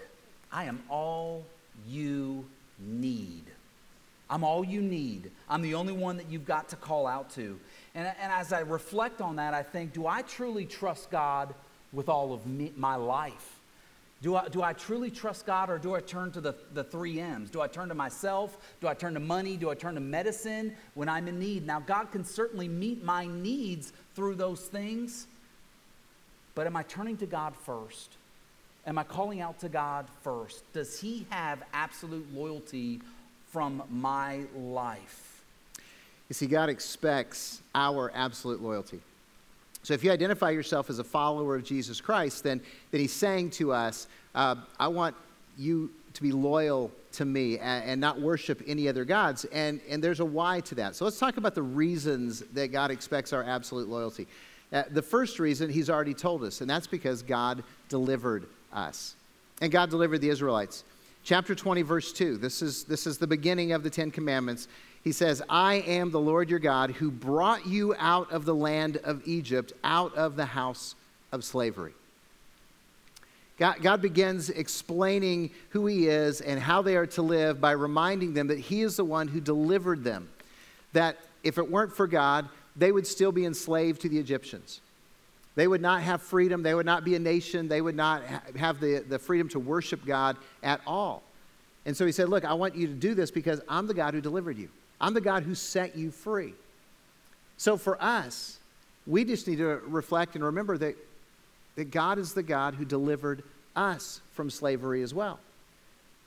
I 0.49 0.63
am 0.63 0.81
all 0.89 1.43
you 1.85 2.45
need. 2.79 3.43
I'm 4.29 4.45
all 4.45 4.63
you 4.63 4.81
need. 4.81 5.29
I'm 5.49 5.61
the 5.61 5.75
only 5.75 5.91
one 5.91 6.15
that 6.15 6.29
you've 6.29 6.45
got 6.45 6.69
to 6.69 6.77
call 6.77 7.05
out 7.05 7.29
to. 7.31 7.59
And, 7.93 8.07
and 8.07 8.31
as 8.31 8.53
I 8.53 8.61
reflect 8.61 9.19
on 9.19 9.35
that, 9.35 9.53
I 9.53 9.61
think, 9.61 9.91
do 9.91 10.07
I 10.07 10.21
truly 10.21 10.65
trust 10.65 11.11
God 11.11 11.53
with 11.91 12.07
all 12.07 12.33
of 12.33 12.47
me, 12.47 12.71
my 12.77 12.95
life? 12.95 13.54
Do 14.21 14.35
I, 14.35 14.47
do 14.47 14.63
I 14.63 14.73
truly 14.73 15.11
trust 15.11 15.45
God 15.45 15.69
or 15.69 15.77
do 15.77 15.93
I 15.93 15.99
turn 15.99 16.31
to 16.31 16.41
the, 16.41 16.55
the 16.73 16.83
three 16.83 17.19
M's? 17.19 17.49
Do 17.49 17.61
I 17.61 17.67
turn 17.67 17.89
to 17.89 17.95
myself? 17.95 18.57
Do 18.81 18.87
I 18.87 18.93
turn 18.93 19.13
to 19.13 19.19
money? 19.19 19.57
Do 19.57 19.69
I 19.69 19.75
turn 19.75 19.95
to 19.95 20.01
medicine 20.01 20.75
when 20.93 21.09
I'm 21.09 21.27
in 21.27 21.37
need? 21.37 21.67
Now, 21.67 21.79
God 21.79 22.11
can 22.11 22.23
certainly 22.23 22.67
meet 22.67 23.03
my 23.03 23.27
needs 23.27 23.93
through 24.15 24.35
those 24.35 24.61
things, 24.61 25.27
but 26.55 26.65
am 26.65 26.75
I 26.75 26.83
turning 26.83 27.17
to 27.17 27.25
God 27.25 27.55
first? 27.55 28.15
Am 28.87 28.97
I 28.97 29.03
calling 29.03 29.41
out 29.41 29.59
to 29.59 29.69
God 29.69 30.05
first? 30.21 30.63
Does 30.73 30.99
He 30.99 31.25
have 31.29 31.63
absolute 31.73 32.33
loyalty 32.33 33.01
from 33.51 33.83
my 33.89 34.41
life? 34.55 35.43
You 36.29 36.33
see, 36.33 36.47
God 36.47 36.69
expects 36.69 37.61
our 37.73 38.11
absolute 38.15 38.61
loyalty. 38.61 39.01
So 39.85 39.93
if 39.93 40.03
you 40.03 40.11
identify 40.11 40.49
yourself 40.49 40.89
as 40.89 40.97
a 40.97 41.03
follower 41.03 41.55
of 41.55 41.63
Jesus 41.63 42.01
Christ, 42.01 42.43
then, 42.43 42.59
then 42.89 43.01
He's 43.01 43.13
saying 43.13 43.51
to 43.51 43.71
us, 43.71 44.07
uh, 44.33 44.55
I 44.79 44.87
want 44.87 45.15
you 45.59 45.91
to 46.13 46.23
be 46.23 46.31
loyal 46.31 46.91
to 47.11 47.23
me 47.23 47.59
and, 47.59 47.83
and, 47.91 48.01
not 48.01 48.19
worship 48.19 48.63
any 48.65 48.87
other 48.87 49.05
gods. 49.05 49.45
And, 49.45 49.79
and 49.87 50.03
there's 50.03 50.21
a 50.21 50.25
why 50.25 50.61
to 50.61 50.75
that. 50.75 50.95
So 50.95 51.05
let's 51.05 51.19
talk 51.19 51.37
about 51.37 51.53
the 51.53 51.61
reasons 51.61 52.39
that 52.53 52.71
God 52.71 52.89
expects 52.89 53.31
our 53.31 53.43
absolute 53.43 53.87
loyalty. 53.87 54.25
Uh, 54.73 54.83
the 54.89 55.03
first 55.03 55.37
reason 55.37 55.69
He's 55.69 55.91
already 55.91 56.15
told 56.15 56.43
us, 56.43 56.61
and 56.61 56.69
that's 56.69 56.87
because 56.87 57.21
God 57.21 57.63
delivered 57.87 58.47
us. 58.73 59.15
And 59.61 59.71
God 59.71 59.91
delivered 59.91 60.19
the 60.19 60.29
Israelites. 60.29 60.83
Chapter 61.25 61.55
20, 61.55 61.81
verse 61.81 62.13
2. 62.13 62.37
This 62.37 62.61
is, 62.61 62.83
this 62.83 63.07
is 63.07 63.17
the 63.17 63.25
beginning 63.25 63.71
of 63.71 63.81
the 63.81 63.89
Ten 63.89 64.11
Commandments. 64.11 64.67
He 65.03 65.11
says, 65.11 65.41
I 65.49 65.77
am 65.87 66.11
the 66.11 66.19
Lord 66.19 66.51
your 66.51 66.59
God 66.59 66.91
who 66.91 67.09
brought 67.09 67.65
you 67.65 67.95
out 67.97 68.31
of 68.31 68.45
the 68.45 68.53
land 68.53 68.97
of 68.97 69.27
Egypt, 69.27 69.73
out 69.83 70.13
of 70.13 70.35
the 70.35 70.45
house 70.45 70.93
of 71.31 71.43
slavery. 71.43 71.93
God, 73.57 73.81
God, 73.81 74.03
begins 74.03 74.51
explaining 74.51 75.49
who 75.69 75.87
He 75.87 76.09
is 76.09 76.41
and 76.41 76.59
how 76.59 76.83
they 76.83 76.95
are 76.95 77.07
to 77.07 77.23
live 77.23 77.59
by 77.59 77.71
reminding 77.71 78.35
them 78.35 78.45
that 78.47 78.59
He 78.59 78.83
is 78.83 78.95
the 78.95 79.05
one 79.05 79.27
who 79.27 79.41
delivered 79.41 80.03
them. 80.03 80.29
That 80.93 81.17
if 81.43 81.57
it 81.57 81.71
weren't 81.71 81.95
for 81.95 82.05
God, 82.05 82.49
they 82.75 82.91
would 82.91 83.07
still 83.07 83.31
be 83.31 83.45
enslaved 83.45 84.01
to 84.01 84.09
the 84.09 84.19
Egyptians. 84.19 84.79
They 85.55 85.67
would 85.67 85.81
not 85.81 86.01
have 86.01 86.21
freedom. 86.21 86.63
They 86.63 86.73
would 86.73 86.85
not 86.85 87.03
be 87.03 87.15
a 87.15 87.19
nation. 87.19 87.67
They 87.67 87.81
would 87.81 87.95
not 87.95 88.23
have 88.57 88.79
the, 88.79 88.99
the 88.99 89.17
freedom 89.17 89.47
to 89.49 89.59
worship 89.59 90.05
God 90.05 90.37
at 90.61 90.81
all. 90.85 91.23
And 91.85 91.95
so 91.95 92.05
he 92.05 92.11
said, 92.11 92.29
Look, 92.29 92.43
I 92.43 92.53
want 92.53 92.75
you 92.75 92.87
to 92.87 92.93
do 92.93 93.13
this 93.13 93.31
because 93.31 93.61
I'm 93.69 93.87
the 93.87 93.93
God 93.93 94.13
who 94.13 94.21
delivered 94.21 94.57
you, 94.57 94.69
I'm 94.99 95.13
the 95.13 95.21
God 95.21 95.43
who 95.43 95.55
set 95.55 95.95
you 95.95 96.11
free. 96.11 96.53
So 97.57 97.77
for 97.77 98.01
us, 98.03 98.59
we 99.07 99.23
just 99.23 99.47
need 99.47 99.57
to 99.57 99.81
reflect 99.87 100.35
and 100.35 100.43
remember 100.43 100.77
that, 100.77 100.95
that 101.75 101.85
God 101.85 102.19
is 102.19 102.33
the 102.33 102.43
God 102.43 102.75
who 102.75 102.83
delivered 102.83 103.43
us 103.75 104.19
from 104.33 104.49
slavery 104.49 105.03
as 105.03 105.13
well. 105.13 105.39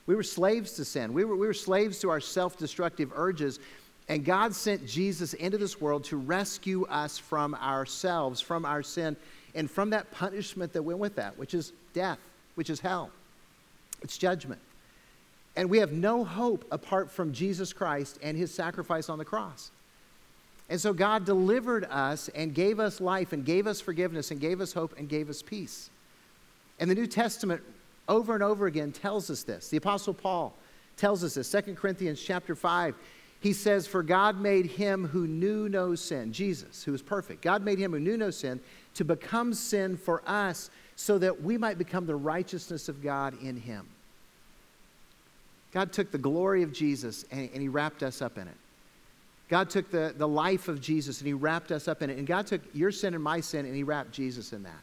We 0.07 0.15
were 0.15 0.23
slaves 0.23 0.73
to 0.75 0.87
sin, 0.87 1.13
we 1.13 1.25
were, 1.25 1.37
we 1.37 1.47
were 1.47 1.55
slaves 1.55 1.99
to 2.01 2.11
our 2.11 2.21
self 2.21 2.57
destructive 2.57 3.13
urges. 3.15 3.61
And 4.09 4.25
God 4.25 4.55
sent 4.55 4.87
Jesus 4.87 5.35
into 5.35 5.59
this 5.59 5.81
world 5.81 6.05
to 6.05 6.17
rescue 6.17 6.87
us 6.87 7.19
from 7.19 7.55
ourselves, 7.55 8.41
from 8.41 8.65
our 8.65 8.83
sin, 8.83 9.17
and 9.55 9.71
from 9.71 9.91
that 9.91 10.11
punishment 10.11 10.73
that 10.73 10.83
went 10.83 10.99
with 10.99 11.17
that, 11.17 11.37
which 11.37 11.53
is 11.53 11.73
death, 11.93 12.19
which 12.55 12.71
is 12.71 12.81
hell. 12.81 13.11
It's 14.03 14.17
judgment. 14.17 14.61
And 15.57 15.69
we 15.69 15.79
have 15.79 15.93
no 15.93 16.25
hope 16.25 16.65
apart 16.71 17.11
from 17.11 17.33
Jesus 17.33 17.73
Christ 17.73 18.19
and 18.23 18.37
his 18.37 18.55
sacrifice 18.55 19.09
on 19.09 19.19
the 19.19 19.25
cross. 19.25 19.71
And 20.71 20.81
so 20.81 20.93
God 20.93 21.25
delivered 21.25 21.85
us 21.85 22.29
and 22.29 22.55
gave 22.55 22.79
us 22.79 23.01
life 23.01 23.33
and 23.33 23.45
gave 23.45 23.67
us 23.67 23.81
forgiveness 23.81 24.31
and 24.31 24.41
gave 24.41 24.61
us 24.61 24.73
hope 24.73 24.95
and 24.99 25.09
gave 25.09 25.29
us 25.29 25.43
peace. 25.43 25.91
And 26.79 26.91
the 26.91 26.95
New 26.95 27.07
Testament 27.07 27.63
over 28.09 28.35
and 28.35 28.43
over 28.43 28.67
again 28.67 28.93
tells 28.93 29.31
us 29.31 29.43
this. 29.43 29.69
The 29.69 29.79
apostle 29.79 30.15
Paul 30.15 30.55
tells 30.97 31.25
us 31.25 31.35
this. 31.35 31.51
2 31.51 31.75
Corinthians 31.75 32.21
chapter 32.23 32.55
5 32.55 32.95
he 33.41 33.53
says, 33.53 33.87
For 33.87 34.03
God 34.03 34.41
made 34.41 34.67
him 34.67 35.07
who 35.07 35.27
knew 35.27 35.69
no 35.69 35.95
sin, 35.95 36.33
Jesus, 36.33 36.83
who 36.83 36.93
was 36.93 37.03
perfect, 37.03 37.43
God 37.43 37.63
made 37.63 37.79
him 37.79 37.93
who 37.93 38.01
knew 38.01 38.17
no 38.17 38.31
sin 38.31 38.61
to 38.95 39.05
become 39.05 39.55
sin 39.55 39.97
for 39.97 40.23
us 40.27 40.71
so 40.97 41.19
that 41.19 41.43
we 41.43 41.57
might 41.57 41.79
become 41.79 42.07
the 42.07 42.17
righteousness 42.17 42.89
of 42.89 43.03
God 43.03 43.41
in 43.41 43.57
him. 43.57 43.87
God 45.73 45.93
took 45.93 46.11
the 46.11 46.19
glory 46.19 46.63
of 46.63 46.73
Jesus 46.73 47.25
and, 47.31 47.49
and 47.53 47.63
he 47.63 47.69
wrapped 47.69 48.03
us 48.03 48.21
up 48.23 48.39
in 48.39 48.49
it. 48.49 48.57
God 49.49 49.71
took 49.71 49.91
the, 49.91 50.13
the 50.17 50.29
life 50.29 50.69
of 50.69 50.81
Jesus 50.81 51.21
and 51.21 51.27
he 51.27 51.33
wrapped 51.33 51.71
us 51.73 51.89
up 51.89 52.03
in 52.03 52.11
it. 52.11 52.19
And 52.19 52.27
God 52.27 52.47
took 52.47 52.61
your 52.75 52.91
sin 52.91 53.15
and 53.15 53.23
my 53.23 53.41
sin 53.41 53.65
and 53.65 53.75
he 53.75 53.83
wrapped 53.83 54.13
Jesus 54.13 54.53
in 54.53 54.63
that. 54.65 54.81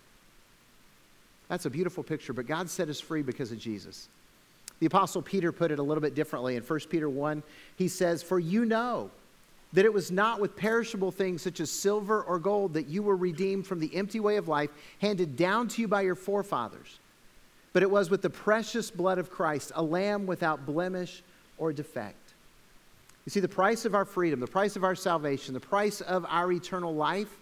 That's 1.50 1.66
a 1.66 1.70
beautiful 1.70 2.04
picture, 2.04 2.34
but 2.34 2.48
God 2.48 2.70
set 2.70 2.90
us 2.90 3.00
free 3.00 3.22
because 3.22 3.52
of 3.52 3.60
Jesus. 3.60 4.08
The 4.80 4.86
Apostle 4.86 5.22
Peter 5.22 5.52
put 5.52 5.72
it 5.72 5.80
a 5.80 5.84
little 5.84 6.02
bit 6.02 6.16
differently. 6.16 6.56
In 6.56 6.64
1 6.64 6.80
Peter 6.90 7.10
1, 7.10 7.44
he 7.78 7.88
says, 7.88 8.22
For 8.22 8.40
you 8.40 8.66
know 8.66 9.10
that 9.74 9.86
it 9.86 9.94
was 9.94 10.12
not 10.12 10.40
with 10.40 10.56
perishable 10.56 11.12
things 11.12 11.42
such 11.42 11.60
as 11.60 11.70
silver 11.70 12.22
or 12.22 12.40
gold 12.40 12.74
that 12.74 12.88
you 12.88 13.04
were 13.04 13.16
redeemed 13.16 13.68
from 13.68 13.80
the 13.80 13.94
empty 13.96 14.20
way 14.20 14.38
of 14.38 14.48
life 14.48 14.70
handed 15.02 15.36
down 15.36 15.68
to 15.68 15.82
you 15.82 15.88
by 15.88 16.02
your 16.02 16.16
forefathers, 16.16 17.00
but 17.74 17.84
it 17.84 17.90
was 17.90 18.10
with 18.10 18.22
the 18.22 18.30
precious 18.30 18.90
blood 18.90 19.18
of 19.18 19.30
Christ, 19.30 19.72
a 19.76 19.84
lamb 19.84 20.26
without 20.26 20.66
blemish 20.66 21.24
or 21.58 21.74
defect. 21.74 22.16
You 23.26 23.32
see, 23.32 23.40
the 23.40 23.48
price 23.48 23.86
of 23.86 23.96
our 23.96 24.06
freedom, 24.06 24.40
the 24.40 24.48
price 24.48 24.76
of 24.76 24.84
our 24.84 24.96
salvation, 24.96 25.54
the 25.54 25.60
price 25.60 26.00
of 26.00 26.26
our 26.30 26.52
eternal 26.52 26.94
life, 26.94 27.36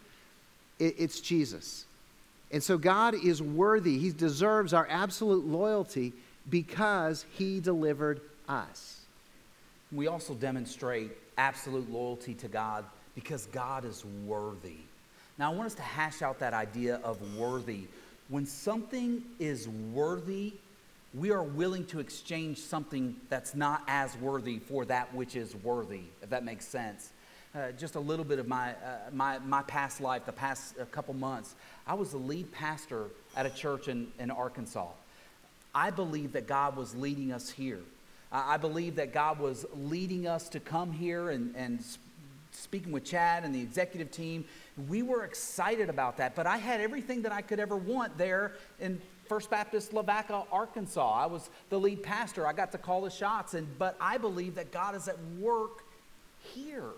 it, 0.79 0.95
it's 0.97 1.19
Jesus. 1.19 1.85
And 2.51 2.63
so 2.63 2.77
God 2.77 3.15
is 3.15 3.41
worthy, 3.41 3.97
He 3.99 4.11
deserves 4.11 4.73
our 4.73 4.87
absolute 4.89 5.45
loyalty 5.45 6.13
because 6.49 7.25
He 7.33 7.59
delivered 7.59 8.21
us. 8.47 9.01
We 9.91 10.07
also 10.07 10.33
demonstrate 10.33 11.11
absolute 11.37 11.91
loyalty 11.91 12.33
to 12.35 12.47
God 12.47 12.85
because 13.15 13.45
God 13.47 13.85
is 13.85 14.03
worthy. 14.25 14.77
Now, 15.37 15.51
I 15.51 15.55
want 15.55 15.67
us 15.67 15.75
to 15.75 15.81
hash 15.81 16.21
out 16.21 16.39
that 16.39 16.53
idea 16.53 16.99
of 17.03 17.37
worthy. 17.37 17.87
When 18.29 18.45
something 18.45 19.23
is 19.39 19.67
worthy, 19.67 20.53
we 21.13 21.31
are 21.31 21.43
willing 21.43 21.85
to 21.85 21.99
exchange 21.99 22.57
something 22.57 23.15
that's 23.29 23.53
not 23.53 23.83
as 23.87 24.15
worthy 24.17 24.59
for 24.59 24.85
that 24.85 25.13
which 25.13 25.35
is 25.35 25.55
worthy, 25.57 26.01
if 26.21 26.29
that 26.29 26.43
makes 26.43 26.67
sense. 26.67 27.11
Uh, 27.55 27.71
just 27.71 27.93
a 27.95 27.99
little 27.99 28.25
bit 28.25 28.39
of 28.39 28.47
my, 28.47 28.71
uh, 28.71 28.97
my, 29.11 29.37
my 29.39 29.61
past 29.63 30.01
life, 30.01 30.25
the 30.25 30.31
past 30.31 30.75
couple 30.91 31.13
months. 31.13 31.53
I 31.85 31.93
was 31.93 32.11
the 32.11 32.17
lead 32.17 32.51
pastor 32.51 33.05
at 33.35 33.45
a 33.45 33.51
church 33.51 33.87
in, 33.87 34.11
in 34.17 34.31
Arkansas. 34.31 34.87
I 35.75 35.89
believe 35.89 36.33
that 36.33 36.47
God 36.47 36.75
was 36.75 36.95
leading 36.95 37.31
us 37.31 37.49
here. 37.49 37.81
I 38.31 38.57
believe 38.57 38.95
that 38.95 39.13
God 39.13 39.39
was 39.39 39.65
leading 39.75 40.27
us 40.27 40.49
to 40.49 40.59
come 40.59 40.91
here 40.91 41.29
and, 41.29 41.55
and 41.55 41.83
speaking 42.51 42.91
with 42.91 43.03
Chad 43.03 43.43
and 43.43 43.53
the 43.53 43.61
executive 43.61 44.11
team. 44.11 44.45
We 44.87 45.03
were 45.03 45.23
excited 45.23 45.89
about 45.89 46.17
that, 46.17 46.35
but 46.35 46.47
I 46.47 46.57
had 46.57 46.81
everything 46.81 47.21
that 47.23 47.31
I 47.31 47.41
could 47.41 47.59
ever 47.59 47.75
want 47.75 48.17
there 48.17 48.53
in 48.79 48.99
First 49.27 49.49
Baptist 49.49 49.93
Lavaca, 49.93 50.45
Arkansas. 50.51 51.13
I 51.13 51.27
was 51.27 51.49
the 51.69 51.79
lead 51.79 52.03
pastor. 52.03 52.47
I 52.47 52.53
got 52.53 52.71
to 52.71 52.77
call 52.77 53.01
the 53.01 53.09
shots, 53.09 53.53
and, 53.53 53.67
but 53.77 53.95
I 54.01 54.17
believe 54.17 54.55
that 54.55 54.71
God 54.71 54.95
is 54.95 55.07
at 55.07 55.17
work 55.39 55.83
here. 56.53 56.91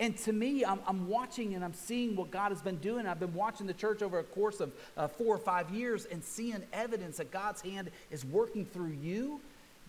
And 0.00 0.16
to 0.18 0.32
me, 0.32 0.64
I'm, 0.64 0.78
I'm, 0.86 1.08
watching 1.08 1.54
and 1.56 1.64
I'm 1.64 1.74
seeing 1.74 2.14
what 2.14 2.30
God 2.30 2.52
has 2.52 2.62
been 2.62 2.76
doing. 2.76 3.06
I've 3.06 3.18
been 3.18 3.34
watching 3.34 3.66
the 3.66 3.74
church 3.74 4.00
over 4.00 4.20
a 4.20 4.24
course 4.24 4.60
of 4.60 4.72
uh, 4.96 5.08
four 5.08 5.34
or 5.34 5.38
five 5.38 5.70
years 5.70 6.04
and 6.04 6.22
seeing 6.22 6.62
evidence 6.72 7.16
that 7.16 7.32
God's 7.32 7.60
hand 7.62 7.90
is 8.12 8.24
working 8.24 8.64
through 8.64 8.96
you 9.02 9.40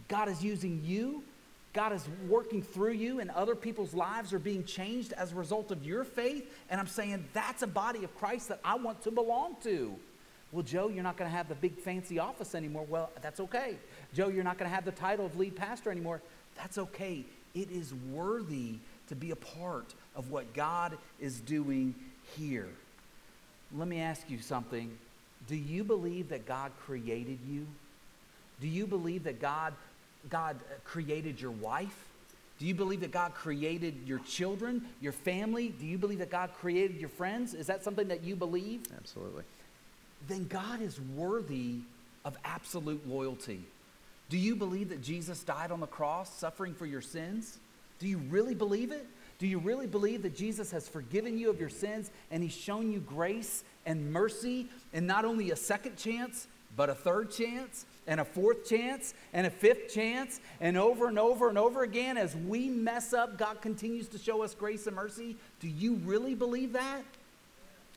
God 0.09 0.27
is 0.27 0.43
using 0.43 0.81
you. 0.83 1.23
God 1.71 1.93
is 1.93 2.03
working 2.27 2.63
through 2.63 2.93
you, 2.93 3.19
and 3.19 3.29
other 3.29 3.55
people's 3.55 3.93
lives 3.93 4.33
are 4.33 4.39
being 4.39 4.63
changed 4.65 5.13
as 5.13 5.31
a 5.31 5.35
result 5.35 5.71
of 5.71 5.85
your 5.85 6.03
faith. 6.03 6.51
And 6.69 6.81
I'm 6.81 6.87
saying 6.87 7.25
that's 7.31 7.61
a 7.61 7.67
body 7.67 8.03
of 8.03 8.13
Christ 8.17 8.49
that 8.49 8.59
I 8.65 8.75
want 8.75 9.03
to 9.03 9.11
belong 9.11 9.55
to. 9.63 9.95
Well, 10.51 10.63
Joe, 10.63 10.89
you're 10.89 11.03
not 11.03 11.15
going 11.15 11.29
to 11.29 11.37
have 11.37 11.47
the 11.47 11.55
big 11.55 11.77
fancy 11.77 12.17
office 12.17 12.55
anymore. 12.55 12.87
Well, 12.89 13.11
that's 13.21 13.39
okay. 13.39 13.77
Joe, 14.15 14.29
you're 14.29 14.43
not 14.43 14.57
going 14.57 14.69
to 14.69 14.73
have 14.73 14.83
the 14.83 14.91
title 14.91 15.27
of 15.27 15.37
lead 15.37 15.55
pastor 15.55 15.91
anymore. 15.91 16.21
That's 16.57 16.79
okay. 16.79 17.23
It 17.53 17.69
is 17.69 17.93
worthy 17.93 18.79
to 19.09 19.15
be 19.15 19.31
a 19.31 19.35
part 19.35 19.93
of 20.15 20.31
what 20.31 20.53
God 20.53 20.97
is 21.19 21.39
doing 21.39 21.93
here. 22.37 22.69
Let 23.75 23.87
me 23.87 23.99
ask 23.99 24.29
you 24.29 24.39
something. 24.39 24.97
Do 25.47 25.55
you 25.55 25.83
believe 25.83 26.29
that 26.29 26.45
God 26.45 26.71
created 26.79 27.39
you? 27.47 27.67
Do 28.61 28.67
you 28.67 28.87
believe 28.87 29.23
that 29.23 29.41
God 29.41 29.73
God 30.29 30.57
uh, 30.57 30.75
created 30.83 31.39
your 31.39 31.51
wife? 31.51 31.95
Do 32.59 32.65
you 32.65 32.75
believe 32.75 32.99
that 33.01 33.11
God 33.11 33.33
created 33.33 33.95
your 34.05 34.19
children, 34.19 34.83
your 34.99 35.13
family? 35.13 35.69
Do 35.69 35.85
you 35.85 35.97
believe 35.97 36.19
that 36.19 36.29
God 36.29 36.49
created 36.59 36.99
your 36.99 37.09
friends? 37.09 37.53
Is 37.53 37.67
that 37.67 37.85
something 37.85 38.09
that 38.09 38.23
you 38.23 38.35
believe? 38.35 38.81
Absolutely. 38.97 39.43
Then 40.27 40.45
God 40.47 40.81
is 40.81 40.99
worthy 41.15 41.77
of 42.25 42.37
absolute 42.43 43.07
loyalty. 43.07 43.61
Do 44.29 44.37
you 44.37 44.57
believe 44.57 44.89
that 44.89 45.01
Jesus 45.01 45.41
died 45.41 45.71
on 45.71 45.79
the 45.79 45.87
cross 45.87 46.37
suffering 46.37 46.73
for 46.73 46.85
your 46.85 47.01
sins? 47.01 47.57
Do 47.99 48.07
you 48.07 48.17
really 48.29 48.55
believe 48.55 48.91
it? 48.91 49.05
Do 49.39 49.47
you 49.47 49.59
really 49.59 49.87
believe 49.87 50.23
that 50.23 50.35
Jesus 50.35 50.71
has 50.71 50.89
forgiven 50.89 51.37
you 51.37 51.49
of 51.49 51.59
your 51.59 51.69
sins 51.69 52.11
and 52.29 52.43
he's 52.43 52.53
shown 52.53 52.91
you 52.91 52.99
grace 52.99 53.63
and 53.85 54.11
mercy 54.11 54.67
and 54.93 55.07
not 55.07 55.23
only 55.23 55.51
a 55.51 55.55
second 55.55 55.95
chance, 55.95 56.47
but 56.75 56.89
a 56.89 56.95
third 56.95 57.31
chance 57.31 57.85
and 58.05 58.19
a 58.19 58.25
fourth 58.25 58.67
chance 58.67 59.13
and 59.33 59.47
a 59.47 59.49
fifth 59.49 59.93
chance? 59.93 60.41
And 60.59 60.77
over 60.77 61.07
and 61.07 61.17
over 61.17 61.47
and 61.47 61.57
over 61.57 61.83
again 61.83 62.17
as 62.17 62.35
we 62.35 62.67
mess 62.67 63.13
up 63.13 63.37
god 63.37 63.61
continues 63.61 64.09
to 64.09 64.17
show 64.17 64.43
us 64.43 64.53
grace 64.53 64.87
and 64.87 64.95
mercy. 64.95 65.37
Do 65.61 65.69
you 65.69 65.95
really 66.03 66.35
believe 66.35 66.73
that? 66.73 67.03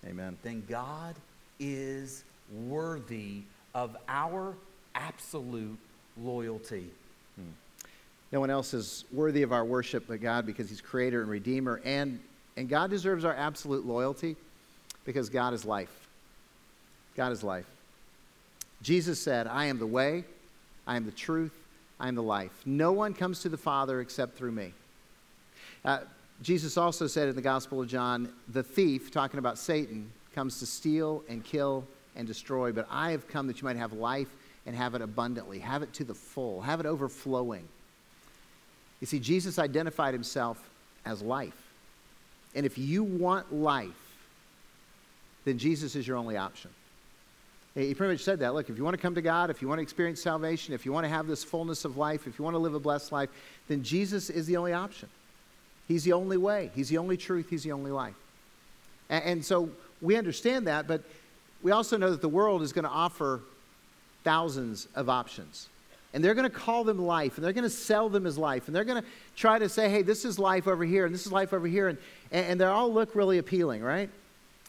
Amen. 0.06 0.36
Then 0.42 0.62
god 0.68 1.16
is 1.58 2.22
worthy 2.52 3.42
of 3.74 3.96
our 4.08 4.54
absolute 4.94 5.78
loyalty. 6.16 6.90
Hmm. 7.36 7.50
No 8.33 8.40
one 8.40 8.51
else 8.51 8.75
is 8.75 9.05
worthy 9.12 9.42
of 9.42 9.53
our 9.53 9.64
worship 9.64 10.05
but 10.09 10.21
god 10.21 10.47
because 10.47 10.68
he's 10.68 10.81
creator 10.81 11.21
and 11.21 11.31
redeemer 11.31 11.81
and 11.85 12.18
and 12.57 12.68
god 12.68 12.90
deserves 12.90 13.25
our 13.25 13.35
absolute 13.35 13.87
loyalty 13.87 14.37
because 15.05 15.29
god 15.29 15.55
is 15.55 15.64
life 15.64 16.09
god 17.16 17.33
is 17.33 17.42
life 17.42 17.66
Jesus 18.83 19.21
said, 19.21 19.47
I 19.47 19.66
am 19.66 19.79
the 19.79 19.87
way, 19.87 20.25
I 20.87 20.97
am 20.97 21.05
the 21.05 21.12
truth, 21.12 21.55
I 22.01 22.09
am 22.09 22.16
the 22.16 22.23
life. 22.23 22.51
No 22.66 22.92
one 22.92 23.14
comes 23.14 23.40
to 23.42 23.49
the 23.49 23.57
Father 23.57 24.01
except 24.01 24.37
through 24.37 24.53
me. 24.53 24.73
Uh, 25.85 26.01
Jesus 26.42 26.77
also 26.77 27.07
said 27.07 27.29
in 27.29 27.37
the 27.37 27.42
Gospel 27.42 27.81
of 27.81 27.88
John, 27.88 28.33
the 28.49 28.62
thief, 28.62 29.12
talking 29.12 29.38
about 29.38 29.57
Satan, 29.57 30.11
comes 30.35 30.59
to 30.59 30.66
steal 30.66 31.23
and 31.29 31.45
kill 31.45 31.85
and 32.16 32.27
destroy, 32.27 32.73
but 32.73 32.88
I 32.90 33.12
have 33.12 33.29
come 33.29 33.47
that 33.47 33.61
you 33.61 33.64
might 33.64 33.77
have 33.77 33.92
life 33.92 34.29
and 34.66 34.75
have 34.75 34.95
it 34.97 35.03
abundantly, 35.03 35.61
have 35.61 35.83
it 35.83 35.92
to 35.95 36.05
the 36.05 36.14
full, 36.14 36.61
have 36.61 36.81
it 36.81 36.87
overflowing. 36.87 37.68
You 39.02 39.06
see, 39.06 39.18
Jesus 39.18 39.58
identified 39.58 40.14
himself 40.14 40.62
as 41.04 41.20
life. 41.22 41.60
And 42.54 42.64
if 42.64 42.78
you 42.78 43.02
want 43.02 43.52
life, 43.52 43.90
then 45.44 45.58
Jesus 45.58 45.96
is 45.96 46.06
your 46.06 46.16
only 46.16 46.36
option. 46.36 46.70
He 47.74 47.94
pretty 47.94 48.14
much 48.14 48.22
said 48.22 48.38
that. 48.38 48.54
Look, 48.54 48.70
if 48.70 48.78
you 48.78 48.84
want 48.84 48.94
to 48.94 49.02
come 49.02 49.16
to 49.16 49.20
God, 49.20 49.50
if 49.50 49.60
you 49.60 49.66
want 49.66 49.78
to 49.78 49.82
experience 49.82 50.22
salvation, 50.22 50.72
if 50.72 50.86
you 50.86 50.92
want 50.92 51.02
to 51.02 51.08
have 51.08 51.26
this 51.26 51.42
fullness 51.42 51.84
of 51.84 51.96
life, 51.96 52.28
if 52.28 52.38
you 52.38 52.44
want 52.44 52.54
to 52.54 52.58
live 52.58 52.74
a 52.74 52.78
blessed 52.78 53.10
life, 53.10 53.28
then 53.66 53.82
Jesus 53.82 54.30
is 54.30 54.46
the 54.46 54.56
only 54.56 54.72
option. 54.72 55.08
He's 55.88 56.04
the 56.04 56.12
only 56.12 56.36
way, 56.36 56.70
He's 56.72 56.88
the 56.88 56.98
only 56.98 57.16
truth, 57.16 57.50
He's 57.50 57.64
the 57.64 57.72
only 57.72 57.90
life. 57.90 58.14
And, 59.10 59.24
and 59.24 59.44
so 59.44 59.68
we 60.00 60.14
understand 60.14 60.68
that, 60.68 60.86
but 60.86 61.02
we 61.60 61.72
also 61.72 61.96
know 61.96 62.10
that 62.10 62.20
the 62.20 62.28
world 62.28 62.62
is 62.62 62.72
going 62.72 62.84
to 62.84 62.90
offer 62.90 63.40
thousands 64.22 64.86
of 64.94 65.08
options. 65.08 65.68
And 66.14 66.22
they're 66.22 66.35
going 66.35 66.48
to 66.48 66.55
call 66.55 66.85
them 66.85 66.98
life, 66.98 67.37
and 67.37 67.44
they're 67.44 67.55
going 67.55 67.64
to 67.64 67.70
sell 67.70 68.09
them 68.09 68.27
as 68.27 68.37
life, 68.37 68.66
and 68.66 68.77
they're 68.77 68.85
going 68.85 69.03
to 69.03 69.09
try 69.35 69.59
to 69.59 69.68
say, 69.68 69.88
hey, 69.88 70.03
this 70.03 70.25
is 70.25 70.38
life 70.38 70.68
over 70.68 70.85
here, 70.85 71.07
and 71.07 71.14
this 71.14 71.25
is 71.25 71.33
life 71.33 71.53
over 71.55 71.66
here, 71.66 71.88
and, 71.88 71.98
and 72.31 72.61
they 72.61 72.66
all 72.66 72.92
look 72.92 73.14
really 73.14 73.38
appealing, 73.38 73.83
right? 73.83 74.11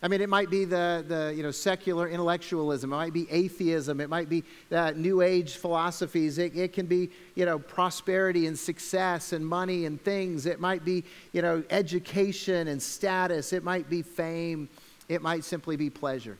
I 0.03 0.09
mean, 0.09 0.19
it 0.19 0.27
might 0.27 0.49
be 0.49 0.65
the, 0.65 1.03
the 1.07 1.33
you 1.33 1.43
know, 1.43 1.51
secular 1.51 2.09
intellectualism. 2.09 2.91
It 2.91 2.95
might 2.95 3.13
be 3.13 3.25
atheism. 3.31 4.01
It 4.01 4.09
might 4.09 4.27
be 4.27 4.43
uh, 4.69 4.91
New 4.97 5.21
Age 5.21 5.55
philosophies. 5.55 6.37
It, 6.39 6.57
it 6.57 6.73
can 6.73 6.87
be, 6.87 7.09
you 7.35 7.45
know, 7.45 7.57
prosperity 7.57 8.47
and 8.47 8.59
success 8.59 9.31
and 9.31 9.47
money 9.47 9.85
and 9.85 10.03
things. 10.03 10.45
It 10.45 10.59
might 10.59 10.83
be, 10.83 11.05
you 11.31 11.41
know, 11.41 11.63
education 11.69 12.67
and 12.67 12.83
status. 12.83 13.53
It 13.53 13.63
might 13.63 13.89
be 13.89 14.01
fame. 14.01 14.67
It 15.07 15.21
might 15.21 15.45
simply 15.45 15.77
be 15.77 15.89
pleasure. 15.89 16.37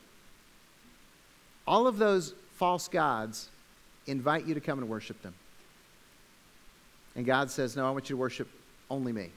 All 1.66 1.86
of 1.86 1.96
those 1.96 2.34
false 2.56 2.86
gods 2.86 3.48
invite 4.06 4.46
you 4.46 4.54
to 4.54 4.60
come 4.60 4.78
and 4.78 4.88
worship 4.88 5.20
them. 5.22 5.34
And 7.16 7.24
God 7.24 7.50
says, 7.50 7.76
No, 7.76 7.86
I 7.86 7.90
want 7.90 8.10
you 8.10 8.16
to 8.16 8.20
worship 8.20 8.48
only 8.90 9.12
me 9.12 9.30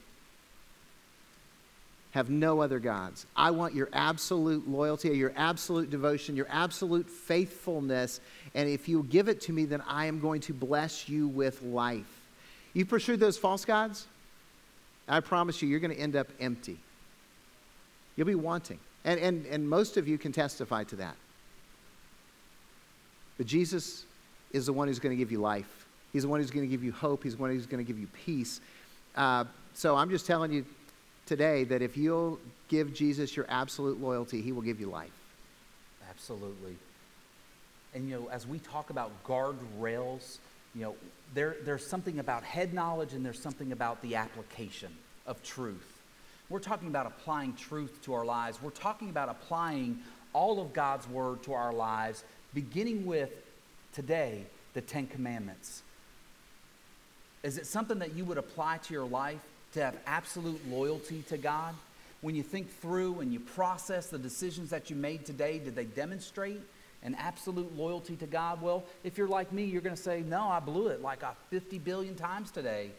have 2.17 2.30
no 2.32 2.62
other 2.62 2.80
gods. 2.80 3.27
I 3.36 3.51
want 3.51 3.75
your 3.75 3.89
absolute 3.93 4.67
loyalty, 4.67 5.10
your 5.10 5.34
absolute 5.36 5.91
devotion, 5.91 6.36
your 6.36 6.47
absolute 6.49 7.08
faithfulness. 7.08 8.19
And 8.56 8.67
if 8.67 8.89
you 8.89 9.03
give 9.03 9.27
it 9.27 9.41
to 9.41 9.53
me, 9.53 9.65
then 9.65 9.84
I 9.88 10.08
am 10.08 10.19
going 10.19 10.41
to 10.41 10.53
bless 10.53 11.08
you 11.08 11.27
with 11.27 11.62
life. 11.62 12.27
You 12.73 12.86
pursued 12.86 13.19
those 13.19 13.38
false 13.38 13.65
gods, 13.65 14.08
I 15.08 15.19
promise 15.19 15.62
you, 15.62 15.69
you're 15.69 15.80
going 15.80 15.95
to 15.95 15.99
end 15.99 16.15
up 16.15 16.27
empty. 16.39 16.77
You'll 18.15 18.27
be 18.27 18.36
wanting. 18.36 18.80
And, 19.06 19.19
and, 19.19 19.45
and 19.45 19.69
most 19.69 19.95
of 19.95 20.08
you 20.08 20.17
can 20.17 20.32
testify 20.32 20.84
to 20.86 20.97
that. 20.97 21.15
But 23.38 23.45
Jesus 23.45 24.06
is 24.51 24.65
the 24.65 24.73
one 24.73 24.88
who's 24.88 24.99
going 24.99 25.15
to 25.15 25.17
give 25.17 25.31
you 25.31 25.39
life. 25.39 25.86
He's 26.13 26.23
the 26.23 26.29
one 26.29 26.39
who's 26.39 26.51
going 26.51 26.65
to 26.65 26.71
give 26.71 26.83
you 26.83 26.91
hope. 26.91 27.23
He's 27.23 27.36
the 27.36 27.41
one 27.41 27.51
who's 27.51 27.65
going 27.65 27.83
to 27.83 27.88
give 27.88 27.99
you 27.99 28.07
peace. 28.25 28.62
Uh, 29.15 29.45
so 29.73 29.95
I'm 29.95 30.10
just 30.10 30.25
telling 30.25 30.51
you 30.51 30.65
today 31.25 31.63
that 31.65 31.81
if 31.81 31.97
you'll 31.97 32.39
give 32.69 32.93
Jesus 32.93 33.36
your 33.36 33.45
absolute 33.49 34.01
loyalty, 34.01 34.41
he 34.41 34.51
will 34.51 34.62
give 34.62 34.79
you 34.79 34.88
life. 34.88 35.12
Absolutely. 36.10 36.77
And, 37.93 38.10
you 38.10 38.19
know, 38.19 38.29
as 38.29 38.47
we 38.47 38.60
talk 38.60 38.89
about 38.89 39.12
guardrails, 39.23 40.38
you 40.73 40.83
know, 40.83 40.95
there, 41.33 41.57
there's 41.63 41.86
something 41.86 42.19
about 42.19 42.43
head 42.43 42.73
knowledge 42.73 43.13
and 43.13 43.25
there's 43.25 43.39
something 43.39 43.71
about 43.71 44.01
the 44.01 44.15
application 44.15 44.91
of 45.25 45.41
truth. 45.43 46.01
We're 46.49 46.60
talking 46.60 46.88
about 46.88 47.05
applying 47.05 47.53
truth 47.53 48.01
to 48.03 48.13
our 48.13 48.25
lives. 48.25 48.62
We're 48.62 48.69
talking 48.69 49.10
about 49.10 49.29
applying 49.29 49.99
all 50.33 50.62
of 50.62 50.73
God's 50.73 51.07
word 51.10 51.43
to 51.43 51.53
our 51.53 51.73
lives, 51.73 52.23
beginning 52.53 53.05
with 53.05 53.31
today 53.97 54.43
the 54.75 54.81
Ten 54.81 55.07
Commandments. 55.07 55.81
Is 57.41 57.57
it 57.57 57.65
something 57.65 57.97
that 57.97 58.13
you 58.13 58.25
would 58.25 58.38
apply 58.38 58.77
to 58.77 58.93
your 58.93 59.07
life 59.07 59.39
to 59.73 59.83
have 59.83 59.97
absolute 60.05 60.62
loyalty 60.69 61.23
to 61.29 61.38
God? 61.38 61.73
When 62.21 62.36
you 62.36 62.43
think 62.43 62.69
through 62.79 63.21
and 63.21 63.33
you 63.33 63.39
process 63.39 64.05
the 64.05 64.19
decisions 64.19 64.69
that 64.69 64.91
you 64.91 64.95
made 64.95 65.25
today, 65.25 65.57
did 65.57 65.75
they 65.75 65.86
demonstrate 65.86 66.62
an 67.01 67.15
absolute 67.15 67.75
loyalty 67.75 68.15
to 68.17 68.27
God? 68.27 68.62
Well, 68.62 68.83
if 69.03 69.17
you're 69.17 69.27
like 69.27 69.51
me, 69.51 69.63
you're 69.63 69.81
going 69.81 69.95
to 69.95 70.01
say, 70.01 70.21
No, 70.21 70.47
I 70.47 70.60
blew 70.60 70.89
it 70.89 71.01
like 71.01 71.23
50 71.49 71.79
billion 71.79 72.13
times 72.13 72.51
today. 72.51 72.91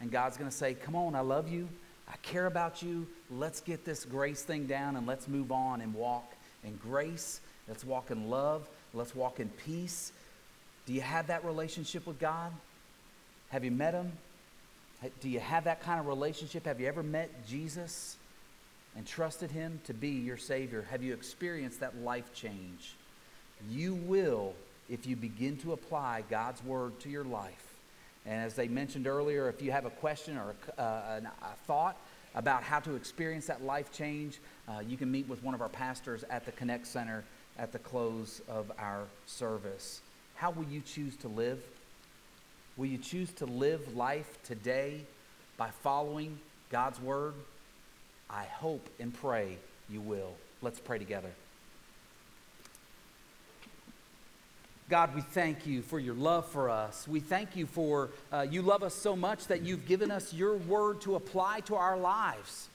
And 0.00 0.10
God's 0.10 0.38
going 0.38 0.50
to 0.50 0.56
say, 0.56 0.72
Come 0.72 0.96
on, 0.96 1.14
I 1.14 1.20
love 1.20 1.50
you. 1.50 1.68
I 2.10 2.16
care 2.22 2.46
about 2.46 2.82
you. 2.82 3.06
Let's 3.30 3.60
get 3.60 3.84
this 3.84 4.06
grace 4.06 4.40
thing 4.40 4.64
down 4.66 4.96
and 4.96 5.06
let's 5.06 5.28
move 5.28 5.52
on 5.52 5.82
and 5.82 5.92
walk 5.92 6.32
in 6.64 6.76
grace. 6.76 7.42
Let's 7.68 7.84
walk 7.84 8.10
in 8.10 8.30
love. 8.30 8.66
Let's 8.94 9.14
walk 9.14 9.40
in 9.40 9.50
peace. 9.50 10.12
Do 10.88 10.94
you 10.94 11.02
have 11.02 11.26
that 11.26 11.44
relationship 11.44 12.06
with 12.06 12.18
God? 12.18 12.50
Have 13.50 13.62
you 13.62 13.70
met 13.70 13.92
Him? 13.92 14.10
Do 15.20 15.28
you 15.28 15.38
have 15.38 15.64
that 15.64 15.82
kind 15.82 16.00
of 16.00 16.06
relationship? 16.06 16.64
Have 16.64 16.80
you 16.80 16.86
ever 16.86 17.02
met 17.02 17.46
Jesus 17.46 18.16
and 18.96 19.06
trusted 19.06 19.50
Him 19.50 19.82
to 19.84 19.92
be 19.92 20.08
your 20.08 20.38
Savior? 20.38 20.86
Have 20.90 21.02
you 21.02 21.12
experienced 21.12 21.80
that 21.80 21.98
life 21.98 22.32
change? 22.32 22.94
You 23.68 23.96
will 23.96 24.54
if 24.88 25.06
you 25.06 25.14
begin 25.14 25.58
to 25.58 25.74
apply 25.74 26.24
God's 26.30 26.64
Word 26.64 26.98
to 27.00 27.10
your 27.10 27.24
life. 27.24 27.74
And 28.24 28.42
as 28.42 28.54
they 28.54 28.66
mentioned 28.66 29.06
earlier, 29.06 29.50
if 29.50 29.60
you 29.60 29.72
have 29.72 29.84
a 29.84 29.90
question 29.90 30.38
or 30.38 30.54
a, 30.78 30.82
uh, 30.82 31.20
a 31.42 31.66
thought 31.66 31.98
about 32.34 32.62
how 32.62 32.80
to 32.80 32.94
experience 32.94 33.48
that 33.48 33.62
life 33.62 33.92
change, 33.92 34.38
uh, 34.66 34.80
you 34.80 34.96
can 34.96 35.10
meet 35.10 35.28
with 35.28 35.42
one 35.42 35.52
of 35.52 35.60
our 35.60 35.68
pastors 35.68 36.24
at 36.30 36.46
the 36.46 36.52
Connect 36.52 36.86
Center 36.86 37.24
at 37.58 37.72
the 37.72 37.78
close 37.78 38.40
of 38.48 38.72
our 38.78 39.02
service. 39.26 40.00
How 40.38 40.52
will 40.52 40.66
you 40.66 40.80
choose 40.80 41.16
to 41.16 41.28
live? 41.28 41.58
Will 42.76 42.86
you 42.86 42.98
choose 42.98 43.32
to 43.34 43.46
live 43.46 43.96
life 43.96 44.38
today 44.44 45.00
by 45.56 45.70
following 45.82 46.38
God's 46.70 47.00
word? 47.00 47.34
I 48.30 48.44
hope 48.44 48.88
and 49.00 49.12
pray 49.12 49.58
you 49.90 50.00
will. 50.00 50.30
Let's 50.62 50.78
pray 50.78 50.98
together. 50.98 51.30
God, 54.88 55.12
we 55.16 55.22
thank 55.22 55.66
you 55.66 55.82
for 55.82 55.98
your 55.98 56.14
love 56.14 56.46
for 56.46 56.70
us. 56.70 57.08
We 57.08 57.18
thank 57.18 57.56
you 57.56 57.66
for 57.66 58.10
uh, 58.32 58.46
you 58.48 58.62
love 58.62 58.84
us 58.84 58.94
so 58.94 59.16
much 59.16 59.48
that 59.48 59.62
you've 59.62 59.86
given 59.86 60.12
us 60.12 60.32
your 60.32 60.56
word 60.56 61.00
to 61.00 61.16
apply 61.16 61.60
to 61.62 61.74
our 61.74 61.96
lives. 61.98 62.68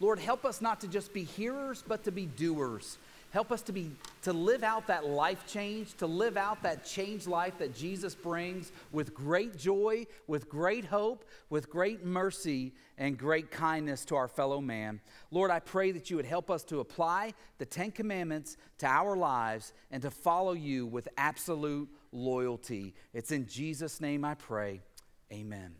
Lord, 0.00 0.18
help 0.18 0.44
us 0.44 0.60
not 0.60 0.82
to 0.82 0.86
just 0.86 1.14
be 1.14 1.24
hearers, 1.24 1.82
but 1.88 2.04
to 2.04 2.12
be 2.12 2.26
doers. 2.26 2.98
Help 3.30 3.52
us 3.52 3.62
to 3.62 3.72
be 3.72 3.90
to 4.22 4.32
live 4.32 4.62
out 4.62 4.86
that 4.86 5.06
life 5.06 5.46
change, 5.46 5.94
to 5.98 6.06
live 6.06 6.36
out 6.36 6.62
that 6.62 6.84
changed 6.84 7.26
life 7.26 7.58
that 7.58 7.74
Jesus 7.74 8.14
brings 8.14 8.72
with 8.92 9.14
great 9.14 9.56
joy, 9.56 10.06
with 10.26 10.48
great 10.48 10.84
hope, 10.84 11.24
with 11.50 11.68
great 11.68 12.04
mercy 12.04 12.72
and 12.98 13.18
great 13.18 13.50
kindness 13.50 14.04
to 14.06 14.16
our 14.16 14.28
fellow 14.28 14.60
man. 14.60 15.00
Lord, 15.30 15.50
I 15.50 15.60
pray 15.60 15.92
that 15.92 16.10
you 16.10 16.16
would 16.16 16.26
help 16.26 16.50
us 16.50 16.64
to 16.64 16.80
apply 16.80 17.34
the 17.58 17.66
10 17.66 17.92
commandments 17.92 18.56
to 18.78 18.86
our 18.86 19.16
lives 19.16 19.72
and 19.90 20.02
to 20.02 20.10
follow 20.10 20.52
you 20.52 20.86
with 20.86 21.08
absolute 21.16 21.88
loyalty. 22.12 22.94
It's 23.12 23.32
in 23.32 23.46
Jesus 23.46 24.00
name 24.00 24.24
I 24.24 24.34
pray. 24.34 24.80
Amen. 25.32 25.74